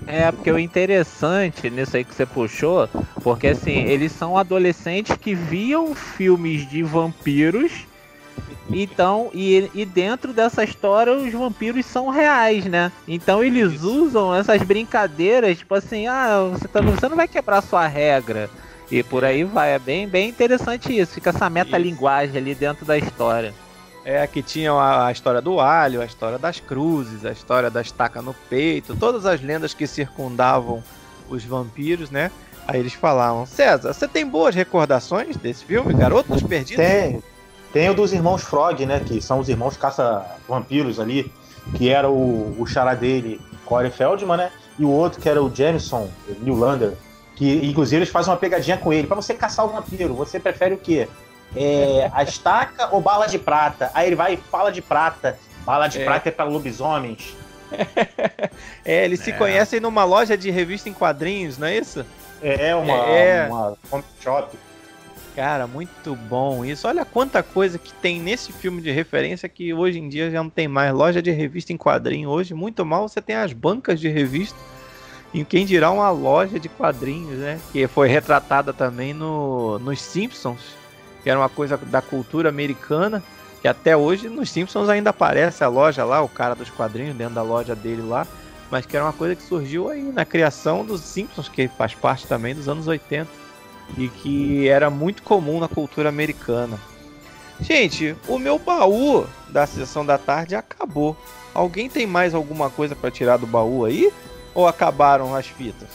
[0.07, 2.89] É, porque o interessante nisso aí que você puxou,
[3.23, 7.85] porque assim, eles são adolescentes que viam filmes de vampiros,
[8.73, 12.91] então, e, e dentro dessa história os vampiros são reais, né?
[13.07, 14.05] Então eles Isso.
[14.05, 18.49] usam essas brincadeiras, tipo assim, ah, você, tá, você não vai quebrar sua regra.
[18.89, 22.97] E por aí vai, é bem, bem interessante isso, fica essa metalinguagem ali dentro da
[22.97, 23.53] história.
[24.03, 27.81] É, que tinha a, a história do alho, a história das cruzes, a história da
[27.81, 30.83] estaca no peito, todas as lendas que circundavam
[31.29, 32.31] os vampiros, né?
[32.67, 36.85] Aí eles falavam, César, você tem boas recordações desse filme, Garotos Perdidos?
[36.85, 37.21] Tem,
[37.73, 39.01] tem o dos irmãos Frog, né?
[39.05, 41.31] Que são os irmãos caça-vampiros ali,
[41.75, 44.51] que era o, o xará dele, Corey Feldman, né?
[44.79, 46.09] E o outro que era o Jameson
[46.41, 46.93] Newlander,
[47.35, 49.07] que inclusive eles fazem uma pegadinha com ele.
[49.07, 51.07] Pra você caçar o vampiro, você prefere o quê?
[51.55, 53.91] É, a estaca ou bala de prata?
[53.93, 55.37] Aí ele vai e fala de prata.
[55.65, 56.05] Bala de É.
[56.05, 57.35] prata é pra lobisomens.
[58.83, 59.33] É, eles se É.
[59.33, 62.05] conhecem numa loja de revista em quadrinhos, não é isso?
[62.41, 63.47] É uma, É.
[63.47, 64.57] uma comic shop.
[65.35, 66.87] Cara, muito bom isso.
[66.87, 70.49] Olha quanta coisa que tem nesse filme de referência que hoje em dia já não
[70.49, 70.93] tem mais.
[70.93, 74.57] Loja de revista em quadrinho hoje, muito mal você tem as bancas de revista.
[75.33, 77.59] E quem dirá uma loja de quadrinhos, né?
[77.71, 80.75] Que foi retratada também no, nos Simpsons,
[81.23, 83.23] que era uma coisa da cultura americana.
[83.61, 87.35] Que até hoje nos Simpsons ainda aparece a loja lá, o cara dos quadrinhos dentro
[87.35, 88.27] da loja dele lá.
[88.69, 92.27] Mas que era uma coisa que surgiu aí na criação dos Simpsons, que faz parte
[92.27, 93.40] também dos anos 80
[93.97, 96.79] e que era muito comum na cultura americana.
[97.59, 101.15] Gente, o meu baú da sessão da tarde acabou.
[101.53, 104.11] Alguém tem mais alguma coisa para tirar do baú aí?
[104.53, 105.87] Ou acabaram as fitas?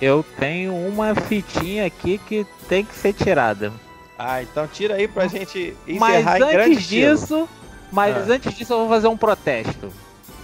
[0.00, 3.72] Eu tenho uma fitinha aqui que tem que ser tirada.
[4.18, 7.48] Ah, então tira aí pra gente encerrar mas antes disso,
[7.90, 8.34] Mas ah.
[8.34, 9.90] antes disso eu vou fazer um protesto.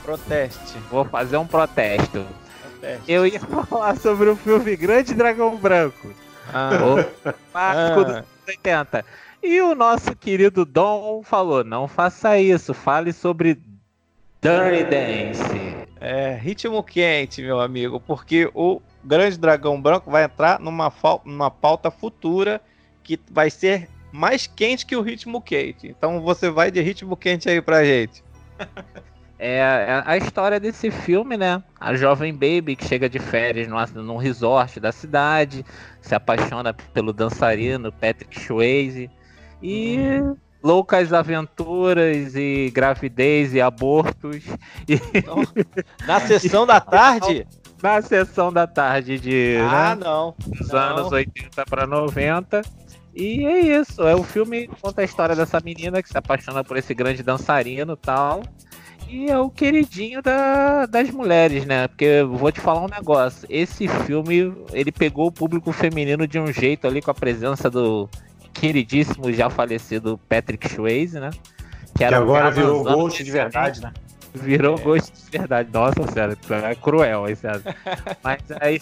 [0.02, 0.78] Proteste.
[0.90, 2.24] Vou fazer um protesto.
[2.80, 3.12] Proteste.
[3.12, 6.08] Eu ia falar sobre o filme Grande Dragão Branco.
[6.52, 6.70] Ah.
[6.84, 8.04] O clássico ah.
[8.04, 9.04] dos 80.
[9.42, 13.54] E o nosso querido Dom falou: não faça isso, fale sobre
[14.40, 15.86] Dirty Dance.
[16.00, 20.92] É, ritmo quente, meu amigo, porque o Grande Dragão Branco vai entrar numa,
[21.24, 22.60] numa pauta futura
[23.02, 25.88] que vai ser mais quente que o ritmo quente.
[25.88, 28.22] Então você vai de ritmo quente aí pra gente.
[29.38, 31.62] É, é a história desse filme, né?
[31.78, 35.64] A jovem baby que chega de férias no, num resort da cidade,
[36.00, 39.10] se apaixona pelo dançarino Patrick Swayze
[39.62, 40.36] e uhum.
[40.62, 44.44] loucas aventuras e gravidez e abortos.
[44.88, 44.94] E...
[45.14, 45.42] Então,
[46.06, 47.46] na sessão da tarde?
[47.82, 49.58] Na sessão da tarde de.
[49.60, 50.02] Ah, né?
[50.02, 50.34] não.
[50.46, 50.78] Dos não.
[50.78, 52.62] anos 80 para 90.
[53.14, 56.76] E é isso, é o filme conta a história dessa menina que se apaixona por
[56.76, 58.42] esse grande dançarino e tal.
[59.08, 61.86] E é o queridinho da, das mulheres, né?
[61.86, 63.46] Porque vou te falar um negócio.
[63.48, 68.08] Esse filme, ele pegou o público feminino de um jeito ali com a presença do
[68.52, 71.30] queridíssimo já falecido Patrick Swayze, né?
[71.96, 73.92] Que, era que agora virou Ghost de verdade, né?
[74.34, 74.82] Virou é.
[74.82, 75.70] Ghost de verdade.
[75.72, 77.42] Nossa, sério, é cruel isso.
[78.24, 78.80] Mas aí,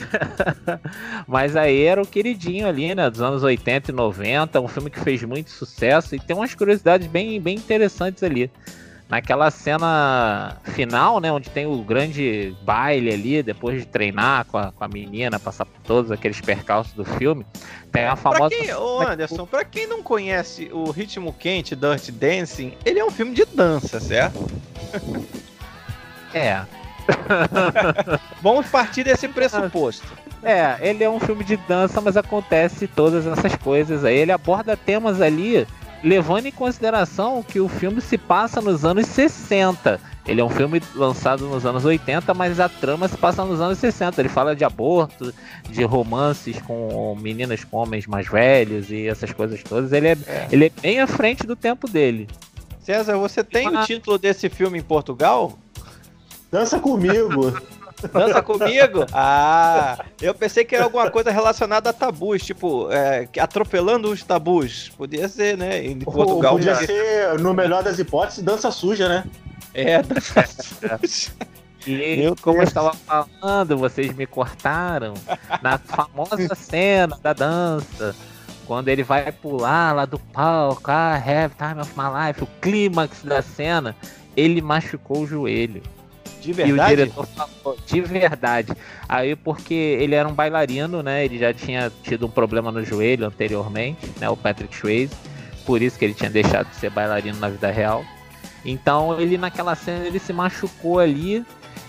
[1.29, 3.11] mas aí era o queridinho ali, né?
[3.11, 4.61] Dos anos 80 e 90.
[4.61, 8.51] Um filme que fez muito sucesso e tem umas curiosidades bem, bem interessantes ali
[9.09, 14.73] naquela cena final, né, onde tem o grande baile ali, depois de treinar com a,
[14.73, 17.47] com a menina, passar por todos aqueles percalços do filme,
[17.93, 18.49] tem a famosa...
[18.49, 23.05] Pra quem, ô Anderson, pra quem não conhece o Ritmo Quente, Dirty Dancing, ele é
[23.05, 24.47] um filme de dança, certo?
[26.33, 26.63] É.
[28.41, 30.07] Vamos partir desse pressuposto.
[30.43, 34.17] É, ele é um filme de dança, mas acontece todas essas coisas aí.
[34.17, 35.67] Ele aborda temas ali
[36.05, 39.99] levando em consideração que o filme se passa nos anos 60.
[40.27, 43.79] Ele é um filme lançado nos anos 80, mas a trama se passa nos anos
[43.79, 44.21] 60.
[44.21, 45.35] Ele fala de aborto,
[45.69, 49.93] de romances com meninas com homens mais velhos e essas coisas todas.
[49.93, 50.49] Ele é, é.
[50.53, 52.29] Ele é bem à frente do tempo dele.
[52.81, 55.59] César, você tem o título desse filme em Portugal?
[56.53, 57.57] Dança comigo.
[58.13, 59.07] Dança comigo?
[59.17, 64.91] Ah, eu pensei que era alguma coisa relacionada a tabus, tipo, é, atropelando os tabus.
[64.97, 65.85] Podia ser, né?
[65.85, 66.55] Em Portugal.
[66.55, 69.25] Podia ser, no melhor das hipóteses, dança suja, né?
[69.73, 70.45] É, dança
[71.07, 71.33] suja.
[71.87, 72.65] E Meu como Deus.
[72.65, 75.15] eu estava falando, vocês me cortaram
[75.63, 78.15] na famosa cena da dança.
[78.67, 83.23] Quando ele vai pular lá do palco, ah, have time of my life, o clímax
[83.23, 83.95] da cena,
[84.35, 85.83] ele machucou o joelho.
[86.45, 86.91] De verdade?
[86.91, 88.73] E o diretor falou, de verdade.
[89.09, 91.25] Aí, porque ele era um bailarino, né?
[91.25, 94.29] Ele já tinha tido um problema no joelho anteriormente, né?
[94.29, 95.15] O Patrick Swayze.
[95.65, 98.05] Por isso que ele tinha deixado de ser bailarino na vida real.
[98.63, 101.45] Então, ele naquela cena, ele se machucou ali.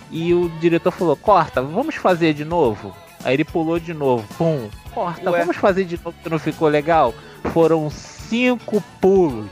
[0.10, 2.96] E o diretor falou, corta, vamos fazer de novo?
[3.26, 5.40] Aí ele pulou de novo, pum, corta, Ué.
[5.40, 7.14] vamos fazer de novo que não ficou legal?
[7.52, 9.50] Foram cinco pulos.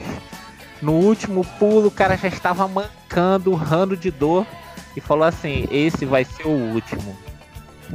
[0.80, 4.45] No último pulo, o cara já estava mancando, urrando de dor
[4.96, 7.16] e falou assim: esse vai ser o último.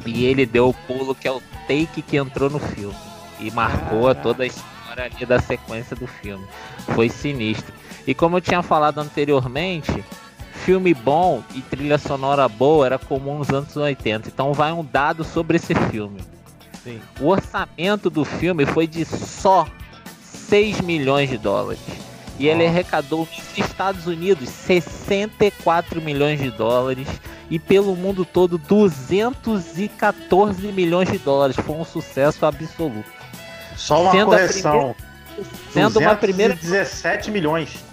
[0.06, 2.94] E ele deu o pulo que é o take que entrou no filme
[3.40, 6.46] e marcou toda a história ali da sequência do filme.
[6.94, 7.72] Foi sinistro.
[8.06, 10.04] E como eu tinha falado anteriormente,
[10.64, 14.28] filme bom e trilha sonora boa era comum nos anos 80.
[14.28, 16.20] Então vai um dado sobre esse filme.
[16.82, 17.00] Sim.
[17.20, 19.66] O orçamento do filme foi de só
[20.22, 21.80] 6 milhões de dólares.
[22.38, 27.08] E ele arrecadou nos Estados Unidos 64 milhões de dólares
[27.50, 31.56] e pelo mundo todo 214 milhões de dólares.
[31.56, 33.04] Foi um sucesso absoluto.
[33.76, 34.72] Só uma sendo correção.
[34.72, 34.96] Primeira,
[35.72, 37.84] sendo uma primeira 17 milhões.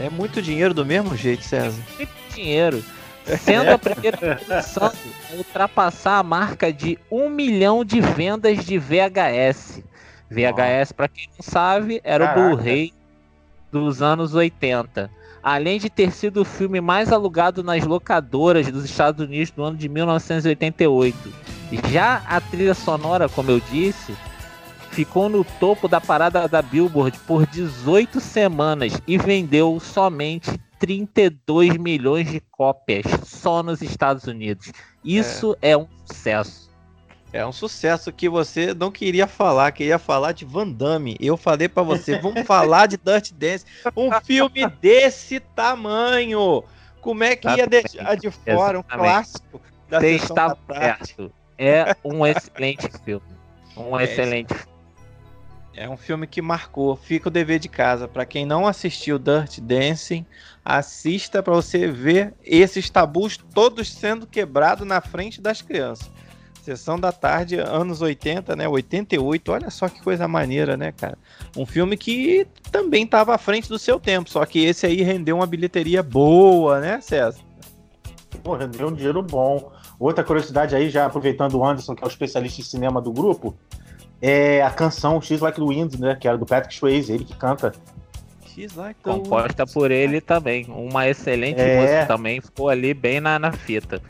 [0.00, 1.80] É muito dinheiro do mesmo jeito, César.
[1.96, 2.82] Muito dinheiro.
[3.38, 9.82] Sendo a primeira produção a ultrapassar a marca de um milhão de vendas de VHS
[10.30, 12.40] VHS, para quem não sabe, era Caraca.
[12.40, 12.94] o Blu-ray
[13.70, 15.10] dos anos 80.
[15.42, 19.76] Além de ter sido o filme mais alugado nas locadoras dos Estados Unidos no ano
[19.76, 21.16] de 1988.
[21.88, 24.14] Já a trilha sonora, como eu disse,
[24.90, 32.30] ficou no topo da parada da Billboard por 18 semanas e vendeu somente 32 milhões
[32.30, 34.72] de cópias só nos Estados Unidos.
[35.04, 36.69] Isso é, é um sucesso.
[37.32, 41.16] É um sucesso que você não queria falar, queria falar de Van Damme.
[41.20, 43.64] Eu falei para você, vamos falar de Dirty Dance,
[43.96, 46.64] um filme desse tamanho.
[47.00, 51.32] Como é que ia deixar de fora um clássico da Você está perto.
[51.56, 53.26] É um excelente filme.
[53.76, 54.70] Um é excelente filme.
[55.72, 56.96] É um filme que marcou.
[56.96, 58.08] Fica o dever de casa.
[58.08, 60.26] Para quem não assistiu Dirty Dancing,
[60.64, 66.10] assista para você ver esses tabus todos sendo quebrados na frente das crianças.
[66.62, 68.68] Sessão da tarde, anos 80, né?
[68.68, 69.52] 88.
[69.52, 71.16] Olha só que coisa maneira, né, cara?
[71.56, 75.36] Um filme que também estava à frente do seu tempo, só que esse aí rendeu
[75.36, 77.40] uma bilheteria boa, né, César?
[78.42, 79.72] Pô, rendeu um dinheiro bom.
[79.98, 83.54] Outra curiosidade aí, já aproveitando o Anderson, que é o especialista em cinema do grupo,
[84.20, 86.14] é a canção X Like the Wind, né?
[86.14, 87.72] Que era do Patrick Swayze, ele que canta.
[88.46, 89.74] X Like the Composta Wind.
[89.74, 90.66] por ele também.
[90.68, 91.80] Uma excelente é...
[91.80, 94.00] música também, ficou ali bem na, na fita.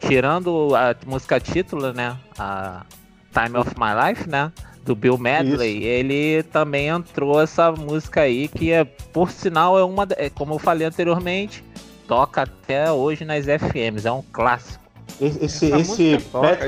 [0.00, 2.16] Tirando a música título, né?
[2.38, 2.84] A
[3.32, 4.52] Time of My Life, né?
[4.84, 5.86] Do Bill Medley, Isso.
[5.86, 10.06] ele também entrou essa música aí, que é, por sinal, é uma.
[10.16, 11.64] É, como eu falei anteriormente,
[12.06, 14.84] toca até hoje nas FMs, é um clássico.
[15.20, 16.18] Esse, esse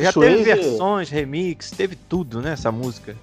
[0.01, 0.45] já Swayze...
[0.45, 2.53] teve versões, remix, teve tudo, né?
[2.53, 3.16] Essa música.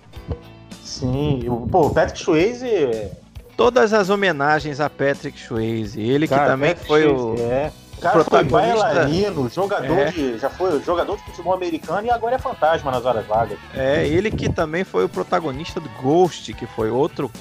[0.83, 3.11] Sim, pô, o Patrick Swayze.
[3.57, 5.99] Todas as homenagens a Patrick Swayze.
[5.99, 7.51] Ele Cara, que também Patrick foi Swayze, o.
[7.51, 7.71] É.
[7.97, 10.11] O cara foi bailarino, jogador é.
[10.11, 10.37] de.
[10.37, 13.57] Já foi jogador de futebol americano e agora é fantasma nas horas vagas.
[13.73, 17.31] É, ele que também foi o protagonista do Ghost, que foi outro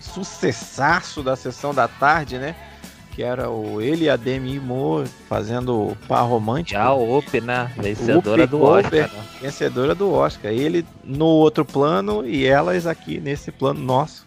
[0.00, 2.54] sucessaço da sessão da tarde, né?
[3.12, 6.80] que era o ele e a Demi Moore fazendo par romântico.
[6.80, 7.70] Já o Up, né?
[7.76, 9.12] Vencedora do Oscar.
[9.12, 9.24] Né?
[9.40, 10.50] Vencedora do Oscar.
[10.50, 14.26] Ele no outro plano e elas aqui nesse plano nosso.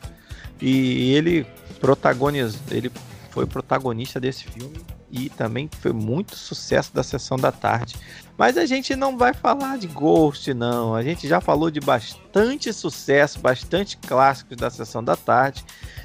[0.62, 1.46] E ele
[1.82, 2.92] protagonizou, ele
[3.32, 4.78] foi protagonista desse filme
[5.18, 7.96] e também foi muito sucesso da sessão da tarde.
[8.38, 10.94] Mas a gente não vai falar de Ghost, não.
[10.94, 15.64] A gente já falou de bastante sucesso, bastante clássicos da sessão da tarde.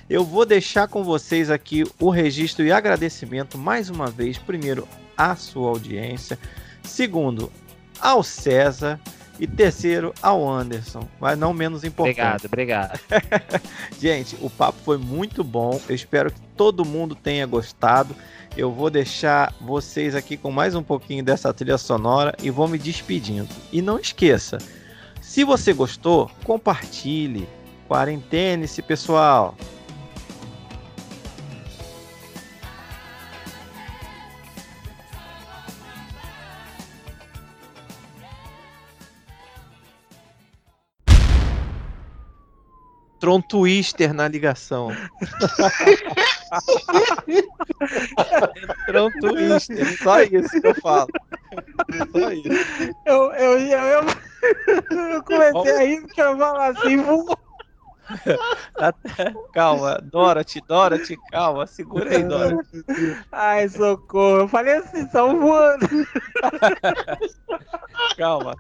[0.09, 4.87] Eu vou deixar com vocês aqui o registro e agradecimento mais uma vez, primeiro
[5.17, 6.39] à sua audiência,
[6.83, 7.53] segundo
[8.01, 8.99] ao César
[9.41, 12.45] e terceiro ao Anderson, mas não menos importante.
[12.45, 13.01] Obrigado, obrigado.
[13.99, 15.81] Gente, o papo foi muito bom.
[15.89, 18.15] Eu espero que todo mundo tenha gostado.
[18.57, 22.79] Eu vou deixar vocês aqui com mais um pouquinho dessa trilha sonora e vou me
[22.79, 23.49] despedindo.
[23.73, 24.59] E não esqueça,
[25.21, 27.49] se você gostou, compartilhe.
[27.89, 29.57] Quarentene-se, pessoal.
[43.29, 44.89] Um twister na ligação.
[48.95, 49.99] Um twister.
[50.03, 51.09] Só isso que eu falo.
[52.13, 52.95] Só isso.
[53.05, 54.03] Eu, eu, eu,
[54.91, 57.39] eu comecei a rir porque eu falo assim, vou.
[59.53, 62.85] calma, Dorothy, Dorothy, calma, segura aí, Dorothy.
[63.31, 65.87] Ai, socorro, eu falei assim, só voando.
[68.17, 68.57] calma.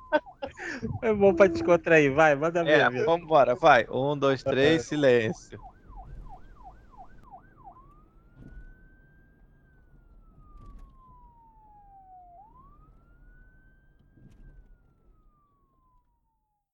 [1.02, 3.04] É bom pra descontrair, vai, manda é, ver.
[3.04, 3.86] Vambora, vai.
[3.90, 5.60] Um, dois, três, silêncio.